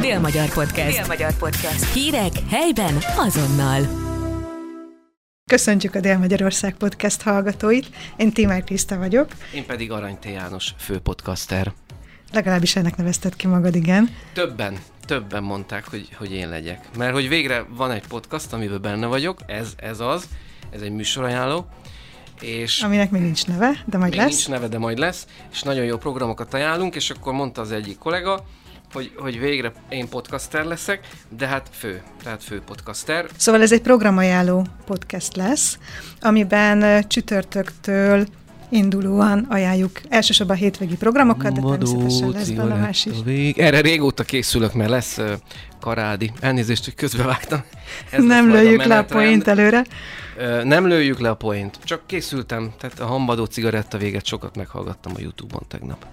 Dél-Magyar 0.00 0.52
Podcast. 0.52 0.96
Dél-Magyar 0.96 1.36
Podcast. 1.36 1.92
Hírek 1.92 2.32
helyben 2.48 2.98
azonnal. 3.16 3.80
Köszöntjük 5.50 5.94
a 5.94 6.00
Dél-Magyarország 6.00 6.74
Podcast 6.74 7.22
hallgatóit. 7.22 7.86
Én 8.16 8.32
Tímár 8.32 8.64
Kriszta 8.64 8.98
vagyok. 8.98 9.28
Én 9.54 9.66
pedig 9.66 9.90
Arany 9.90 10.18
T. 10.18 10.24
János, 10.24 10.70
főpodcaster. 10.78 11.72
Legalábbis 12.32 12.76
ennek 12.76 12.96
nevezted 12.96 13.36
ki 13.36 13.46
magad, 13.46 13.74
igen. 13.74 14.16
Többen, 14.32 14.78
többen 15.06 15.42
mondták, 15.42 15.88
hogy, 15.88 16.08
hogy 16.18 16.32
én 16.32 16.48
legyek. 16.48 16.88
Mert 16.98 17.12
hogy 17.12 17.28
végre 17.28 17.64
van 17.68 17.90
egy 17.90 18.06
podcast, 18.06 18.52
amiben 18.52 18.82
benne 18.82 19.06
vagyok, 19.06 19.40
ez, 19.46 19.72
ez 19.76 20.00
az, 20.00 20.28
ez 20.70 20.80
egy 20.80 20.92
műsorajánló, 20.92 21.66
és 22.40 22.82
Aminek 22.82 23.10
még 23.10 23.22
nincs 23.22 23.46
neve, 23.46 23.82
de 23.84 23.98
majd 23.98 24.10
még 24.10 24.20
lesz. 24.20 24.30
nincs 24.30 24.48
neve, 24.48 24.68
de 24.68 24.78
majd 24.78 24.98
lesz, 24.98 25.26
és 25.52 25.62
nagyon 25.62 25.84
jó 25.84 25.96
programokat 25.96 26.54
ajánlunk, 26.54 26.94
és 26.94 27.10
akkor 27.10 27.32
mondta 27.32 27.60
az 27.60 27.72
egyik 27.72 27.98
kollega, 27.98 28.44
hogy, 28.96 29.12
hogy 29.16 29.38
végre 29.38 29.72
én 29.88 30.08
podcaster 30.08 30.64
leszek, 30.64 31.08
de 31.36 31.46
hát 31.46 31.68
fő, 31.72 32.02
tehát 32.22 32.44
fő 32.44 32.60
podcaster. 32.60 33.26
Szóval 33.36 33.62
ez 33.62 33.72
egy 33.72 33.80
programajánló 33.80 34.66
podcast 34.84 35.36
lesz, 35.36 35.78
amiben 36.20 37.04
csütörtöktől 37.08 38.26
indulóan 38.68 39.46
ajánljuk 39.48 40.00
elsősorban 40.08 40.56
a 40.56 40.58
hétvégi 40.58 40.96
programokat, 40.96 41.52
de 41.52 41.60
természetesen 41.60 42.30
lesz 42.30 42.48
benne 42.48 42.74
más 42.74 43.06
is. 43.06 43.16
Vég. 43.24 43.58
Erre 43.58 43.80
régóta 43.80 44.22
készülök, 44.22 44.72
mert 44.72 44.90
lesz 44.90 45.18
uh, 45.18 45.32
karádi. 45.80 46.32
Elnézést, 46.40 46.84
hogy 46.84 46.94
közbevágtam. 46.94 47.64
Ez 48.10 48.24
Nem 48.24 48.50
lőjük 48.50 48.84
le 48.84 48.98
a 48.98 49.04
poént 49.04 49.48
előre. 49.48 49.84
Ö, 50.36 50.64
Nem 50.64 50.86
lőjük 50.86 51.18
le 51.18 51.30
a 51.30 51.34
poént, 51.34 51.78
csak 51.84 52.06
készültem, 52.06 52.72
tehát 52.78 53.00
a 53.00 53.06
hambadó 53.06 53.44
cigaretta 53.44 53.98
véget 53.98 54.24
sokat 54.24 54.56
meghallgattam 54.56 55.12
a 55.16 55.20
Youtube-on 55.20 55.62
tegnap. 55.68 56.06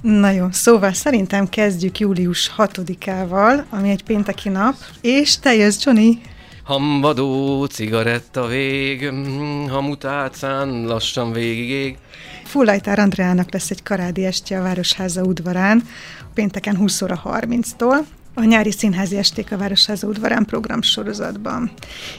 Na 0.00 0.30
jó, 0.30 0.46
szóval 0.50 0.92
szerintem 0.92 1.48
kezdjük 1.48 1.98
július 1.98 2.52
6-ával, 2.56 3.62
ami 3.70 3.90
egy 3.90 4.04
pénteki 4.04 4.48
nap, 4.48 4.74
és 5.00 5.38
te 5.38 5.54
jössz, 5.54 5.84
Johnny. 5.84 6.20
Hambadó 6.64 7.64
cigaretta 7.64 8.46
vég, 8.46 9.12
hamutátszán 9.68 10.84
lassan 10.84 11.32
végigég. 11.32 11.96
Fullajtár 12.44 12.98
Andreának 12.98 13.52
lesz 13.52 13.70
egy 13.70 13.82
karádi 13.82 14.24
estje 14.24 14.58
a 14.58 14.62
Városháza 14.62 15.22
udvarán, 15.22 15.82
pénteken 16.34 16.76
20 16.76 17.02
óra 17.02 17.22
30-tól, 17.24 17.96
a 18.34 18.44
nyári 18.44 18.70
színházi 18.70 19.16
esték 19.16 19.52
a 19.52 19.56
Városháza 19.56 20.06
udvarán 20.06 20.44
programsorozatban. 20.44 21.72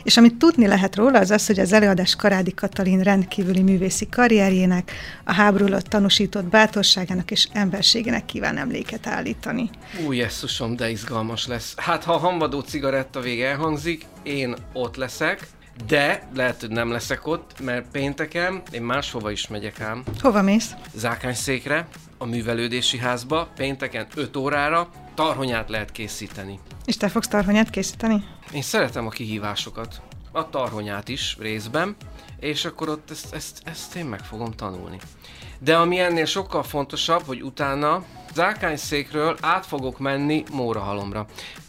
És 0.03 0.17
amit 0.17 0.35
tudni 0.35 0.67
lehet 0.67 0.95
róla, 0.95 1.19
az 1.19 1.31
az, 1.31 1.45
hogy 1.45 1.59
az 1.59 1.73
előadás 1.73 2.15
Karádi 2.15 2.53
Katalin 2.53 3.01
rendkívüli 3.01 3.61
művészi 3.61 4.09
karrierjének, 4.09 4.91
a 5.23 5.33
háború 5.33 5.65
alatt 5.65 5.85
tanúsított 5.85 6.45
bátorságának 6.45 7.31
és 7.31 7.47
emberségének 7.51 8.25
kíván 8.25 8.57
emléket 8.57 9.07
állítani. 9.07 9.69
Új, 10.05 10.17
jesszusom, 10.17 10.75
de 10.75 10.89
izgalmas 10.89 11.47
lesz. 11.47 11.73
Hát, 11.77 12.03
ha 12.03 12.13
a 12.13 12.17
hambadó 12.17 12.59
cigaretta 12.59 13.19
vég 13.19 13.41
elhangzik, 13.41 14.05
én 14.23 14.55
ott 14.73 14.95
leszek, 14.95 15.47
de 15.87 16.27
lehet, 16.35 16.59
hogy 16.59 16.69
nem 16.69 16.91
leszek 16.91 17.27
ott, 17.27 17.59
mert 17.59 17.85
pénteken 17.91 18.61
én 18.71 18.81
máshova 18.81 19.31
is 19.31 19.47
megyek 19.47 19.81
ám. 19.81 20.03
Hova 20.21 20.41
mész? 20.41 20.71
Zákányszékre, 20.95 21.87
a 22.23 22.25
művelődési 22.25 22.97
házba, 22.97 23.47
pénteken 23.55 24.07
5 24.15 24.35
órára 24.35 24.89
tarhonyát 25.13 25.69
lehet 25.69 25.91
készíteni. 25.91 26.59
És 26.85 26.97
te 26.97 27.09
fogsz 27.09 27.27
tarhonyát 27.27 27.69
készíteni? 27.69 28.23
Én 28.53 28.61
szeretem 28.61 29.05
a 29.05 29.09
kihívásokat, 29.09 30.01
a 30.31 30.49
tarhonyát 30.49 31.07
is 31.07 31.37
részben, 31.39 31.95
és 32.39 32.65
akkor 32.65 32.89
ott 32.89 33.11
ezt, 33.11 33.33
ezt, 33.33 33.61
ezt 33.65 33.95
én 33.95 34.05
meg 34.05 34.19
fogom 34.19 34.51
tanulni. 34.51 34.97
De 35.59 35.77
ami 35.77 35.99
ennél 35.99 36.25
sokkal 36.25 36.63
fontosabb, 36.63 37.21
hogy 37.25 37.43
utána 37.43 38.03
Zákányszékről 38.33 39.37
át 39.41 39.65
fogok 39.65 39.99
menni 39.99 40.43
Mórahalomra. 40.51 41.25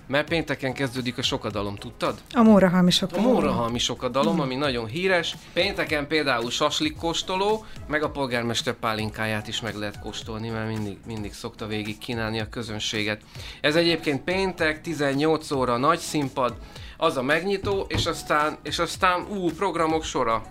Mert 0.06 0.28
pénteken 0.28 0.72
kezdődik 0.72 1.18
a 1.18 1.22
sokadalom, 1.22 1.76
tudtad? 1.76 2.18
A 2.34 2.42
Mórahalmisok. 2.42 3.10
A 3.16 3.20
Mórahalmi 3.20 3.78
sokadalom, 3.78 4.40
ami 4.40 4.54
nagyon 4.54 4.86
híres. 4.86 5.36
Pénteken 5.52 6.06
például 6.06 6.50
saslik 6.50 6.96
kóstoló, 6.96 7.64
meg 7.86 8.02
a 8.02 8.10
polgármester 8.10 8.74
pálinkáját 8.74 9.48
is 9.48 9.60
meg 9.60 9.74
lehet 9.74 10.00
kóstolni, 10.00 10.48
mert 10.48 10.68
mindig, 10.68 10.98
mindig 11.06 11.32
szokta 11.32 11.66
végig 11.66 11.98
kínálni 11.98 12.40
a 12.40 12.48
közönséget. 12.48 13.22
Ez 13.60 13.76
egyébként 13.76 14.22
péntek, 14.22 14.80
18 14.80 15.50
óra 15.50 15.76
nagy 15.76 15.98
színpad, 15.98 16.54
az 16.96 17.16
a 17.16 17.22
megnyitó, 17.22 17.86
és 17.88 18.06
aztán, 18.06 18.56
és 18.62 18.78
aztán 18.78 19.26
ú, 19.28 19.50
programok 19.50 20.04
sora. 20.04 20.42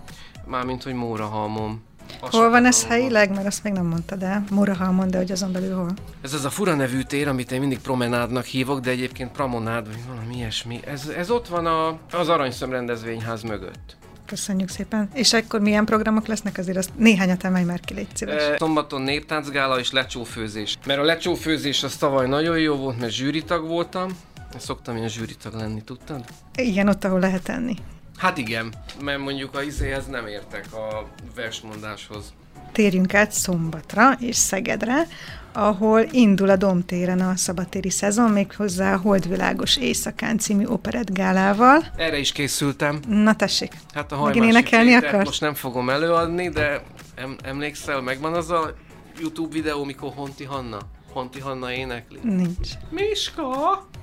Mármint, 0.46 0.82
hogy 0.82 0.94
Mórahalmon. 0.94 1.82
Hol 2.20 2.50
van 2.50 2.64
ez 2.64 2.84
helyileg? 2.84 3.30
Mert 3.30 3.46
azt 3.46 3.62
még 3.62 3.72
nem 3.72 3.86
mondtad 3.86 4.22
el. 4.22 4.44
Mórahalmon, 4.50 5.10
de 5.10 5.16
hogy 5.16 5.32
azon 5.32 5.52
belül 5.52 5.74
hol? 5.74 5.90
Ez 6.22 6.32
az 6.32 6.44
a 6.44 6.50
fura 6.50 6.74
nevű 6.74 7.02
tér, 7.02 7.28
amit 7.28 7.52
én 7.52 7.60
mindig 7.60 7.78
promenádnak 7.78 8.44
hívok, 8.44 8.80
de 8.80 8.90
egyébként 8.90 9.32
pramonád, 9.32 9.86
vagy 9.86 10.00
valami 10.08 10.36
ilyesmi. 10.36 10.80
Ez, 10.86 11.08
ez 11.16 11.30
ott 11.30 11.48
van 11.48 11.66
a, 11.66 11.98
az 12.12 12.28
Aranyszöm 12.28 12.70
rendezvényház 12.70 13.42
mögött. 13.42 13.96
Köszönjük 14.26 14.68
szépen. 14.68 15.08
És 15.12 15.32
akkor 15.32 15.60
milyen 15.60 15.84
programok 15.84 16.26
lesznek? 16.26 16.58
Azért 16.58 16.76
azt 16.76 16.90
néhányat 16.96 17.44
emelj 17.44 17.64
már 17.64 17.80
ki, 17.80 17.94
légy 17.94 18.06
szíves. 18.14 18.42
E, 18.42 18.56
Szombaton 18.58 19.02
néptáncgála 19.02 19.78
és 19.78 19.92
lecsófőzés. 19.92 20.78
Mert 20.86 21.00
a 21.00 21.02
lecsófőzés 21.02 21.82
az 21.82 21.96
tavaly 21.96 22.28
nagyon 22.28 22.58
jó 22.58 22.74
volt, 22.76 23.00
mert 23.00 23.12
zsűritag 23.12 23.66
voltam. 23.66 24.10
Szoktam 24.58 24.96
ilyen 24.96 25.08
zsűritag 25.08 25.54
lenni, 25.54 25.82
tudtad? 25.82 26.24
Igen, 26.54 26.88
ott, 26.88 27.04
ahol 27.04 27.20
lehet 27.20 27.48
enni. 27.48 27.74
Hát 28.16 28.38
igen, 28.38 28.72
mert 29.02 29.18
mondjuk 29.18 29.56
a 29.56 29.62
izéhez 29.62 30.06
nem 30.06 30.26
értek 30.26 30.72
a 30.72 31.08
versmondáshoz. 31.34 32.32
Térjünk 32.72 33.14
át 33.14 33.32
Szombatra 33.32 34.12
és 34.20 34.36
Szegedre, 34.36 35.06
ahol 35.52 36.06
indul 36.10 36.50
a 36.50 36.56
Domtéren 36.56 37.20
a 37.20 37.36
szabadtéri 37.36 37.90
szezon, 37.90 38.30
méghozzá 38.30 38.94
a 38.94 38.98
Holdvilágos 38.98 39.76
Éjszakán 39.76 40.38
című 40.38 40.64
operettgálával. 40.66 41.84
Erre 41.96 42.18
is 42.18 42.32
készültem. 42.32 43.00
Na 43.08 43.34
tessék, 43.36 43.72
Hát 43.94 44.12
a 44.12 44.22
Megint 44.24 44.44
énekelni 44.44 44.94
akarsz? 44.94 45.24
most 45.24 45.40
nem 45.40 45.54
fogom 45.54 45.90
előadni, 45.90 46.48
de 46.48 46.82
em- 47.14 47.40
emlékszel, 47.44 48.00
megvan 48.00 48.34
az 48.34 48.50
a 48.50 48.74
YouTube 49.20 49.52
videó, 49.54 49.84
mikor 49.84 50.12
Honti 50.14 50.44
Hanna? 50.44 50.78
Honti 51.12 51.40
Hanna 51.40 51.72
énekli. 51.72 52.18
nincs. 52.22 52.68
Miska! 52.90 53.42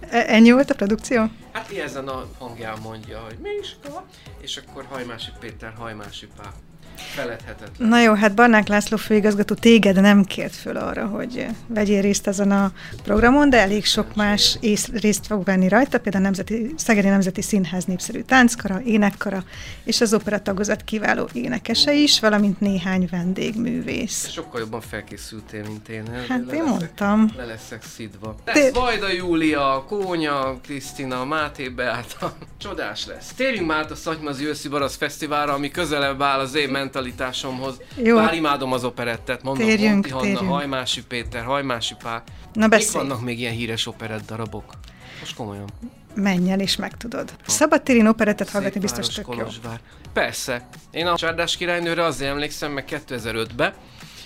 E- 0.10 0.26
ennyi 0.28 0.52
volt 0.52 0.70
a 0.70 0.76
produkció? 0.76 1.30
Hát 1.52 1.72
ezen 1.72 2.08
a 2.08 2.28
hangján 2.38 2.80
mondja, 2.80 3.20
hogy 3.20 3.38
Miska, 3.38 4.06
és 4.42 4.58
akkor 4.58 4.86
Hajmási 4.86 5.32
Péter, 5.40 5.74
Hajmási 5.74 6.28
Pál. 6.36 6.54
Feledhetetlen. 7.02 7.90
Na 7.90 8.02
jó, 8.02 8.14
hát 8.14 8.34
Barnák 8.36 8.68
László 8.68 8.98
főigazgató 8.98 9.56
téged 9.56 10.02
nem 10.02 10.24
kért 10.24 10.56
föl 10.56 10.78
arra, 10.78 11.06
hogy 11.06 11.46
vegyél 11.68 12.02
részt 12.02 12.28
ezen 12.28 12.52
a 12.52 12.72
programon, 13.04 13.50
de 13.50 13.58
elég 13.60 13.86
sok 13.86 14.16
más 14.16 14.58
ész, 14.60 14.88
részt 14.88 15.26
fog 15.28 15.44
venni 15.44 15.68
rajta, 15.68 16.00
például 16.00 16.24
a 16.24 16.28
Nemzeti, 16.28 16.74
Szegedi 16.78 17.08
Nemzeti 17.08 17.42
Színház 17.42 17.86
népszerű 17.86 18.22
tánckara, 18.22 18.82
énekkara, 18.86 19.44
és 19.84 20.02
az 20.02 20.14
opera 20.14 20.42
tagozat 20.42 20.82
kiváló 20.84 21.30
énekese 21.34 21.94
is, 21.94 22.20
valamint 22.20 22.60
néhány 22.60 23.08
vendégművész. 23.12 24.30
Sokkal 24.30 24.60
jobban 24.60 24.82
felkészültél, 24.82 25.64
mint 25.68 25.90
én. 25.90 26.04
Hát 26.08 26.28
Le 26.28 26.36
én 26.36 26.46
leszek- 26.48 26.66
mondtam. 26.66 27.32
Le 27.38 27.46
leszek 27.46 27.84
szidva. 27.96 28.36
Te- 28.44 28.54
Lesz 28.60 28.74
Vajda 28.74 29.12
Júlia, 29.12 29.86
Kónya, 29.88 30.60
Krisztina, 30.64 31.26
Máté 31.26 31.70
Beáta. 31.70 32.34
Csodás 32.58 33.06
lesz. 33.06 33.32
Térjünk 33.36 33.68
már 33.68 33.78
át 33.78 33.92
a 33.92 33.96
Szatymazi 33.96 34.46
Őszi 34.46 34.68
Barasz 34.68 34.96
Fesztiválra, 34.96 35.54
ami 35.54 35.72
közelebb 35.72 36.22
áll 36.22 36.40
az 36.40 36.56
én 36.56 36.70
mentalitásomhoz. 36.91 37.81
Jó. 38.03 38.16
Bár 38.16 38.34
imádom 38.34 38.74
az 38.74 38.84
operettet, 38.84 39.44
mondom, 39.44 39.66
Térjünk, 39.66 39.94
Honti 39.94 40.09
Hanna, 40.09 40.24
térjünk. 40.24 40.52
Hajmási 40.52 41.03
Péter, 41.03 41.44
Hajmási 41.44 41.96
Pál. 42.03 42.24
Na 42.53 42.62
Mik 42.62 42.69
beszélj, 42.69 43.07
vannak 43.07 43.22
még 43.24 43.40
ilyen 43.40 43.53
híres 43.53 43.88
operett 43.88 44.25
darabok? 44.25 44.74
Most 45.19 45.35
komolyan. 45.35 45.69
menj 46.13 46.52
el 46.52 46.59
és 46.59 46.75
megtudod. 46.75 47.34
Szabadtérin 47.47 48.07
operettet 48.07 48.50
hallgatni 48.50 48.79
biztos 48.79 49.07
tök 49.07 49.28
jó. 49.28 49.34
Kolozsvár. 49.34 49.79
Persze. 50.13 50.68
Én 50.91 51.07
a 51.07 51.16
Csárdás 51.16 51.57
királynőre 51.57 52.03
azért 52.03 52.31
emlékszem, 52.31 52.72
meg 52.72 53.03
2005-be, 53.08 53.73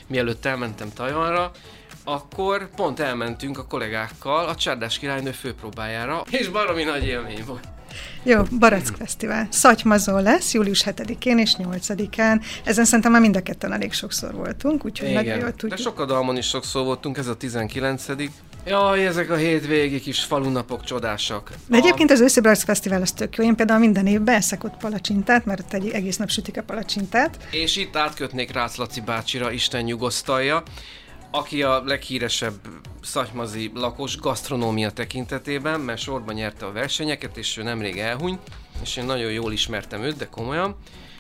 mielőtt 0.07 0.45
elmentem 0.45 0.93
Tajvanra, 0.93 1.51
akkor 2.03 2.69
pont 2.75 2.99
elmentünk 2.99 3.57
a 3.57 3.65
kollégákkal 3.65 4.45
a 4.47 4.55
Csárdás 4.55 4.99
királynő 4.99 5.31
főpróbájára, 5.31 6.23
és 6.29 6.47
baromi 6.47 6.83
nagy 6.83 7.06
élmény 7.06 7.44
volt. 7.45 7.68
Jó, 8.24 8.42
Barack 8.59 8.95
Fesztivál. 8.97 9.47
Szatymazon 9.51 10.21
lesz, 10.21 10.53
július 10.53 10.83
7-én 10.86 11.38
és 11.38 11.53
8-án. 11.57 12.42
Ezen 12.63 12.86
szerintem 12.86 13.12
már 13.12 13.21
mind 13.21 13.36
a 13.36 13.42
ketten 13.42 13.74
elég 13.74 13.94
sokszor 13.94 14.33
voltunk, 14.33 14.86
úgyhogy 14.86 15.07
nagyon 15.07 15.25
jól 15.25 15.36
Igen, 15.36 15.50
de 15.50 15.56
tudjuk. 15.56 15.80
sokadalmon 15.80 16.38
is 16.38 16.47
sokszor 16.47 16.83
voltunk, 16.83 17.18
ez 17.18 17.27
a 17.27 17.36
19 17.36 18.06
Jaj, 18.68 19.06
ezek 19.06 19.30
a 19.30 19.36
hétvégi 19.36 20.00
kis 20.00 20.24
falunapok 20.24 20.83
csodásak. 20.83 21.51
De 21.68 21.77
egyébként 21.77 22.12
az 22.12 22.19
őszi 22.19 22.42
Barack 22.42 22.62
Fesztivál 22.62 23.01
az 23.01 23.12
tök 23.12 23.36
jó. 23.36 23.44
Én 23.44 23.56
például 23.56 23.80
minden 23.80 24.07
évben 24.07 24.36
eszek 24.36 24.62
palacsintát, 24.80 25.45
mert 25.45 25.74
egy 25.74 25.89
egész 25.89 26.18
nap 26.18 26.30
sütik 26.30 26.57
a 26.57 26.63
palacsintát. 26.63 27.47
És 27.51 27.75
itt 27.75 27.95
átkötnék 27.95 28.51
Rácz 28.51 28.75
Laci 28.75 29.01
bácsira, 29.01 29.51
Isten 29.51 29.83
nyugosztalja, 29.83 30.63
aki 31.31 31.63
a 31.63 31.83
leghíresebb 31.86 32.53
szatymazi 33.06 33.72
lakos 33.74 34.18
gasztronómia 34.18 34.92
tekintetében, 34.92 35.80
mert 35.80 36.02
sorban 36.02 36.36
nyerte 36.36 36.66
a 36.66 36.72
versenyeket, 36.72 37.38
és 37.38 37.57
ő 37.57 37.63
nemrég 37.63 38.00
elhunyt, 38.00 38.42
és 38.81 38.98
én 38.98 39.06
nagyon 39.06 39.31
jól 39.31 39.52
ismertem 39.52 40.02
őt, 40.04 40.18
de 40.18 40.28
komolyan. 40.30 40.75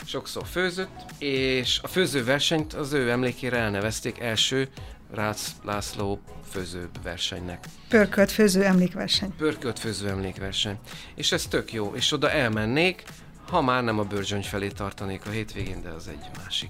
sokszor 0.05 0.45
főzött, 0.45 1.05
és 1.17 1.79
a 1.83 1.87
főzőversenyt 1.87 2.73
az 2.73 2.93
ő 2.93 3.09
emlékére 3.09 3.57
elnevezték 3.57 4.19
első 4.19 4.69
Rácz 5.11 5.55
László 5.63 6.19
főző 6.49 6.89
versenynek. 7.03 7.65
Pörkölt 7.89 8.31
főző 8.31 8.63
emlékverseny. 8.63 9.35
Pörkölt 9.37 9.79
főző 9.79 10.09
emlékverseny. 10.09 10.79
És 11.15 11.31
ez 11.31 11.45
tök 11.47 11.73
jó. 11.73 11.91
És 11.95 12.11
oda 12.11 12.31
elmennék, 12.31 13.03
ha 13.49 13.61
már 13.61 13.83
nem 13.83 13.99
a 13.99 14.03
Börzsöny 14.03 14.43
felé 14.43 14.67
tartanék 14.67 15.25
a 15.25 15.29
hétvégén, 15.29 15.81
de 15.81 15.89
az 15.89 16.07
egy 16.07 16.29
másik. 16.43 16.69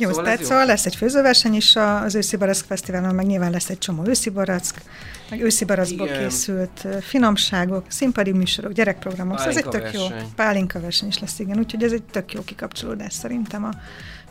Jó, 0.00 0.08
szóval, 0.08 0.24
tehát 0.24 0.44
szóval 0.44 0.66
lesz 0.66 0.86
egy 0.86 0.96
főzőverseny 0.96 1.54
is 1.54 1.76
az 1.76 2.14
őszi 2.14 2.36
barack 2.36 2.64
fesztiválon, 2.66 3.14
meg 3.14 3.26
nyilván 3.26 3.50
lesz 3.50 3.68
egy 3.68 3.78
csomó 3.78 4.06
őszi 4.06 4.30
barack, 4.30 4.82
meg 5.30 5.40
őszi 5.40 5.64
barackból 5.64 6.06
Igen. 6.06 6.18
készült 6.18 6.86
finomságok, 7.00 7.84
színpadi 7.88 8.32
műsorok, 8.32 8.72
gyerekprogramok, 8.72 9.38
szóval 9.38 9.52
ez 9.52 9.58
egy 9.58 9.68
tök 9.68 9.82
verseny. 9.82 10.00
jó. 10.00 10.16
Pálinka 10.34 10.80
verseny 10.80 11.08
is 11.08 11.18
lesz, 11.18 11.38
igen, 11.38 11.58
úgyhogy 11.58 11.82
ez 11.82 11.92
egy 11.92 12.02
tök 12.02 12.32
jó 12.32 12.42
kikapcsolódás 12.44 13.12
szerintem 13.12 13.64
a 13.64 13.70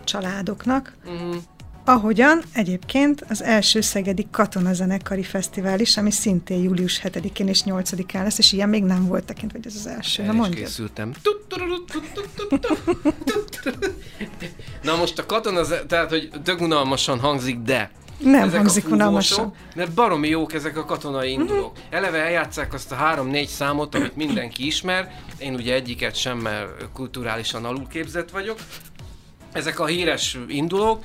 családoknak. 0.04 0.94
Uh-huh. 1.06 1.36
Ahogyan 1.90 2.44
egyébként 2.54 3.26
az 3.30 3.44
első 3.44 3.82
Szegedi 3.82 4.28
Katonazenekari 4.32 5.24
Fesztivál 5.24 5.80
is, 5.80 5.98
ami 5.98 6.12
szintén 6.12 6.64
július 6.64 7.02
7-én 7.04 7.48
és 7.48 7.62
8-án 7.66 8.24
lesz, 8.24 8.38
és 8.38 8.52
ilyen 8.52 8.70
még 8.70 8.84
nem 8.84 9.08
volt 9.08 9.24
tekintve, 9.24 9.58
hogy 9.58 9.68
ez 9.68 9.76
az 9.76 9.88
első. 9.88 10.22
El 10.22 10.28
Na 10.28 10.34
mondjad. 10.34 10.64
készültem. 10.64 11.14
Na 14.84 14.96
most 14.96 15.20
a 15.20 15.26
katona, 15.26 15.62
tehát 15.88 16.10
hogy 16.10 16.30
tök 16.44 16.62
unalmasan 16.62 17.20
hangzik, 17.20 17.58
de 17.58 17.92
nem 18.18 18.48
ezek 18.48 18.60
hangzik 18.60 18.90
unalmasan. 18.90 19.54
Mert 19.76 19.94
baromi 19.94 20.28
jók 20.28 20.54
ezek 20.54 20.78
a 20.78 20.86
katonai 20.86 21.32
indulók. 21.32 21.72
Mm-hmm. 21.72 21.88
Eleve 21.90 22.18
eljátszák 22.18 22.74
azt 22.74 22.92
a 22.92 22.96
három-négy 22.96 23.48
számot, 23.48 23.96
amit 23.96 24.16
mindenki 24.16 24.66
ismer. 24.66 25.22
Én 25.38 25.54
ugye 25.54 25.74
egyiket 25.74 26.16
sem, 26.16 26.38
mert 26.38 26.70
kulturálisan 26.94 27.66
alulképzett 27.66 28.32
vagyok. 28.32 28.58
Ezek 29.52 29.80
a 29.80 29.86
híres 29.86 30.38
indulók, 30.48 31.04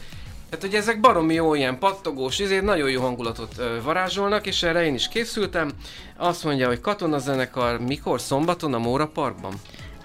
tehát, 0.50 0.64
hogy 0.64 0.74
ezek 0.74 1.00
baromi 1.00 1.34
jó, 1.34 1.54
ilyen 1.54 1.78
pattogós, 1.78 2.38
ezért 2.38 2.62
nagyon 2.62 2.90
jó 2.90 3.00
hangulatot 3.00 3.54
ö, 3.58 3.82
varázsolnak, 3.82 4.46
és 4.46 4.62
erre 4.62 4.84
én 4.84 4.94
is 4.94 5.08
készültem. 5.08 5.70
Azt 6.16 6.44
mondja, 6.44 6.66
hogy 6.66 6.80
katonazenekar 6.80 7.80
mikor? 7.80 8.20
Szombaton 8.20 8.74
a 8.74 8.78
Móra 8.78 9.06
Parkban? 9.06 9.54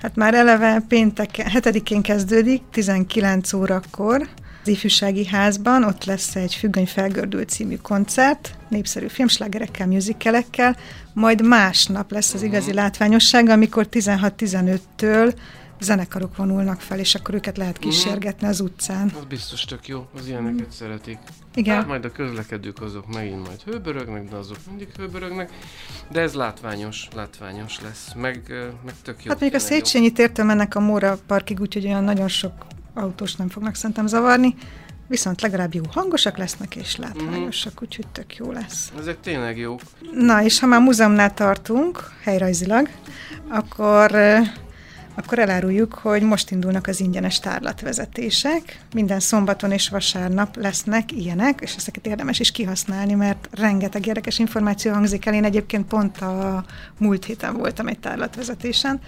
Hát 0.02 0.16
már 0.16 0.34
eleve 0.34 0.84
péntek 0.88 1.30
7-én 1.36 2.02
kezdődik, 2.02 2.62
19 2.72 3.54
órakor 3.54 4.28
az 4.62 4.68
ifjúsági 4.68 5.26
házban, 5.26 5.84
ott 5.84 6.04
lesz 6.04 6.36
egy 6.36 6.56
Függöny 6.56 6.88
felgördült 6.88 7.50
című 7.50 7.76
koncert, 7.76 8.56
népszerű 8.68 9.08
filmslágerekkel, 9.08 9.88
műzikelekkel, 9.88 10.76
majd 11.14 11.46
másnap 11.48 12.12
lesz 12.12 12.34
az 12.34 12.42
igazi 12.44 12.70
mhm. 12.70 12.78
látványosság, 12.78 13.50
amikor 13.50 13.88
16-15-től 13.92 15.34
zenekarok 15.80 16.36
vonulnak 16.36 16.82
fel, 16.82 17.00
és 17.00 17.16
akkor 17.16 17.36
őket 17.36 17.58
lehet 17.58 17.80
mhm. 17.80 17.90
kísérgetni 17.90 18.48
az 18.48 18.60
utcán. 18.60 19.12
Az 19.18 19.26
biztos 19.28 19.66
tök 19.66 19.88
jó, 19.88 20.08
az 20.18 20.28
ilyeneket 20.28 20.66
mm. 20.66 20.70
szeretik. 20.70 21.18
Igen. 21.56 21.76
Hát 21.76 21.88
majd 21.88 22.06
a 22.06 22.12
közlekedők 22.12 22.82
azok 22.82 23.14
megint 23.14 23.48
majd 23.48 23.62
hőbörögnek, 23.62 24.30
de 24.30 24.36
azok 24.36 24.58
mindig 24.68 24.88
hőbörögnek, 24.98 25.52
de 26.12 26.22
ez 26.22 26.34
látványos, 26.34 27.08
látványos 27.16 27.82
lesz, 27.82 28.14
meg, 28.16 28.42
meg 28.86 28.94
tök 29.04 29.24
jó. 29.24 29.32
Hát 29.32 29.40
mondjuk 29.40 29.62
a 29.62 29.66
Széchenyi 29.66 30.12
tértől 30.12 30.46
mennek 30.46 30.76
a 30.76 30.80
Móra 30.80 31.18
parkig, 31.28 31.60
úgyhogy 31.60 31.86
olyan 31.86 32.04
nagyon 32.04 32.28
sok 32.28 32.54
autós 32.94 33.36
nem 33.36 33.50
fognak 33.50 33.76
szerintem 33.76 34.08
zavarni, 34.08 34.56
viszont 35.08 35.42
legalább 35.42 35.74
jó 35.74 35.84
hangosak 35.92 36.38
lesznek 36.38 36.76
és 36.76 36.96
látványosak, 36.96 37.72
mm. 37.72 37.84
úgyhogy 37.84 38.08
tök 38.08 38.36
jó 38.36 38.52
lesz. 38.52 38.92
Ezek 39.00 39.20
tényleg 39.20 39.58
jók. 39.58 39.82
Na, 40.14 40.44
és 40.44 40.60
ha 40.60 40.66
már 40.66 40.82
múzeumnál 40.82 41.34
tartunk, 41.34 42.12
helyrajzilag, 42.24 42.90
akkor 43.48 44.12
akkor 45.20 45.40
eláruljuk, 45.40 45.94
hogy 45.94 46.22
most 46.22 46.52
indulnak 46.52 46.88
az 46.88 47.00
ingyenes 47.00 47.40
tárlatvezetések. 47.40 48.80
Minden 48.94 49.20
szombaton 49.20 49.72
és 49.72 49.90
vasárnap 49.90 50.56
lesznek 50.56 51.12
ilyenek, 51.12 51.60
és 51.62 51.76
ezeket 51.76 52.08
érdemes 52.08 52.40
is 52.40 52.52
kihasználni, 52.52 53.14
mert 53.14 53.48
rengeteg 53.52 54.06
érdekes 54.06 54.40
információ 54.40 54.92
hangzik 54.92 55.26
el. 55.26 55.34
Én 55.34 55.44
egyébként 55.44 55.88
pont 55.88 56.18
a 56.18 56.64
múlt 56.98 57.26
héten 57.26 57.58
voltam 57.58 57.88
egy 57.88 58.00
tárlatvezetésen, 58.00 59.02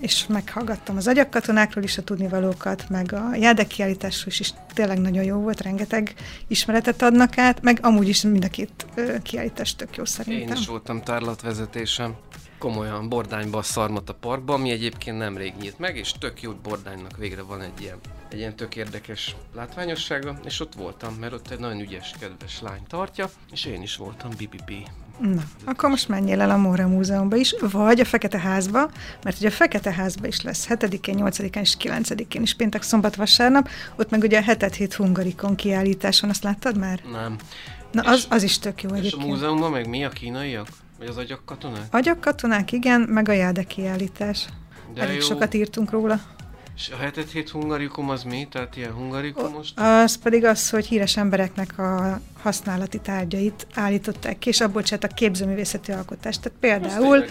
és 0.00 0.26
meghallgattam 0.26 0.96
az 0.96 1.06
agyakkatonákról 1.06 1.84
is 1.84 1.98
a 1.98 2.02
tudnivalókat, 2.02 2.88
meg 2.88 3.12
a 3.12 3.34
jádekkiállításról 3.34 4.32
is, 4.32 4.40
és 4.40 4.50
tényleg 4.74 4.98
nagyon 4.98 5.24
jó 5.24 5.36
volt, 5.36 5.60
rengeteg 5.60 6.14
ismeretet 6.48 7.02
adnak 7.02 7.38
át, 7.38 7.62
meg 7.62 7.78
amúgy 7.82 8.08
is 8.08 8.22
mind 8.22 8.44
a 8.44 8.48
két 8.48 8.86
kiállítás 9.22 9.76
tök 9.76 9.96
jó 9.96 10.04
szerintem. 10.04 10.56
Én 10.56 10.60
is 10.60 10.66
voltam 10.66 11.02
tárlatvezetésem 11.02 12.14
komolyan 12.58 13.08
Bordányba 13.08 13.62
Szarmat 13.62 14.08
a 14.08 14.14
parkba, 14.14 14.54
ami 14.54 14.70
egyébként 14.70 15.18
nemrég 15.18 15.54
nyílt 15.60 15.78
meg, 15.78 15.96
és 15.96 16.12
tök 16.12 16.42
jó, 16.42 16.50
hogy 16.50 16.60
Bordánynak 16.60 17.16
végre 17.16 17.42
van 17.42 17.60
egy 17.60 17.80
ilyen, 17.80 17.98
egy 18.28 18.38
ilyen 18.38 18.56
tök 18.56 18.76
érdekes 18.76 19.36
látványossága, 19.54 20.38
és 20.44 20.60
ott 20.60 20.74
voltam, 20.74 21.14
mert 21.14 21.32
ott 21.32 21.50
egy 21.50 21.58
nagyon 21.58 21.80
ügyes, 21.80 22.14
kedves 22.20 22.60
lány 22.60 22.82
tartja, 22.88 23.30
és 23.52 23.64
én 23.64 23.82
is 23.82 23.96
voltam 23.96 24.30
BBB. 24.30 24.72
Na, 25.20 25.42
akkor 25.64 25.90
most 25.90 26.08
menjél 26.08 26.40
el 26.40 26.50
a 26.50 26.56
Móra 26.56 26.86
Múzeumba 26.86 27.36
is, 27.36 27.54
vagy 27.60 28.00
a 28.00 28.04
Fekete 28.04 28.38
Házba, 28.38 28.90
mert 29.22 29.36
ugye 29.38 29.48
a 29.48 29.50
Fekete 29.50 29.92
Házba 29.92 30.26
is 30.26 30.42
lesz 30.42 30.66
7-én, 30.68 31.16
8-án 31.18 31.60
és 31.60 31.76
9-én 31.78 32.42
is, 32.42 32.54
péntek, 32.54 32.82
szombat, 32.82 33.16
vasárnap, 33.16 33.68
ott 33.96 34.10
meg 34.10 34.22
ugye 34.22 34.38
a 34.38 34.42
hetet 34.42 34.74
hét 34.74 34.94
hungarikon 34.94 35.54
kiállítás 35.54 36.20
van, 36.20 36.30
azt 36.30 36.42
láttad 36.42 36.78
már? 36.78 37.02
Nem. 37.12 37.36
Na, 37.92 38.02
az, 38.02 38.26
az 38.30 38.42
is 38.42 38.58
tök 38.58 38.82
jó 38.82 38.90
és 38.90 38.96
egyébként. 38.98 39.22
És 39.22 39.28
a 39.28 39.32
múzeumban 39.32 39.70
meg 39.70 39.88
mi 39.88 40.04
a 40.04 40.08
kínaiak? 40.08 40.68
Vagy 40.98 41.06
az 41.06 41.16
agyakkatonák? 41.16 41.94
Agyakkatonák, 41.94 42.72
igen, 42.72 43.00
meg 43.00 43.28
a 43.28 43.32
jáde 43.32 43.62
kiállítás. 43.62 44.46
De 44.94 45.00
Elég 45.02 45.16
jó. 45.16 45.20
sokat 45.20 45.54
írtunk 45.54 45.90
róla. 45.90 46.20
És 46.78 46.90
a 46.92 46.96
hetet 46.96 47.30
hét 47.30 47.50
hungarikum 47.50 48.10
az 48.10 48.22
mi? 48.22 48.48
Tehát 48.50 48.76
ilyen 48.76 48.92
hungarikum 48.92 49.52
most? 49.52 49.80
Az 49.80 50.16
pedig 50.16 50.44
az, 50.44 50.70
hogy 50.70 50.86
híres 50.86 51.16
embereknek 51.16 51.78
a 51.78 52.20
használati 52.42 52.98
tárgyait 52.98 53.66
állították 53.74 54.38
ki, 54.38 54.48
és 54.48 54.60
abból 54.60 54.82
csináltak 54.82 55.14
képzőművészeti 55.14 55.92
alkotást. 55.92 56.40
Tehát 56.40 56.58
például 56.58 57.24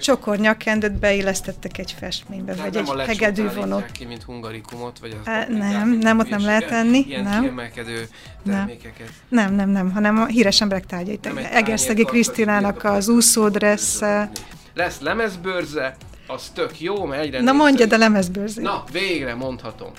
csokor 0.00 0.38
nyakendőt 0.38 0.92
beillesztettek 0.92 1.78
egy 1.78 1.94
festménybe, 1.98 2.54
Tehát 2.54 2.86
vagy 2.86 3.00
egy 3.00 3.06
hegedűvonót. 3.06 3.92
ki, 3.92 4.04
mint 4.04 4.22
hungarikumot, 4.22 4.98
vagy 4.98 5.16
az 5.20 5.28
Á, 5.28 5.46
nem, 5.48 5.90
nem, 5.90 6.18
ott 6.18 6.28
nem 6.28 6.44
lehet 6.44 6.66
tenni. 6.66 7.04
Ilyen 7.08 7.22
nem. 7.22 7.40
kiemelkedő 7.40 8.08
termékeket. 8.46 9.08
Nem, 9.28 9.54
nem, 9.54 9.70
nem, 9.70 9.90
hanem 9.90 10.18
a 10.18 10.26
híres 10.26 10.60
emberek 10.60 10.86
tárgyait. 10.86 11.26
Egerszegi 11.52 12.04
Krisztinának 12.04 12.84
az 12.84 13.08
úszódressze. 13.08 14.30
Lesz 14.74 15.00
lemezbőrze, 15.00 15.96
az 16.32 16.50
tök 16.54 16.80
jó, 16.80 17.04
mert 17.04 17.22
egyre 17.22 17.40
Na 17.40 17.52
mondjad 17.52 17.92
a 17.92 17.96
lemezbőrzét. 17.96 18.64
Na, 18.64 18.84
végre 18.92 19.34
mondhatom. 19.34 19.90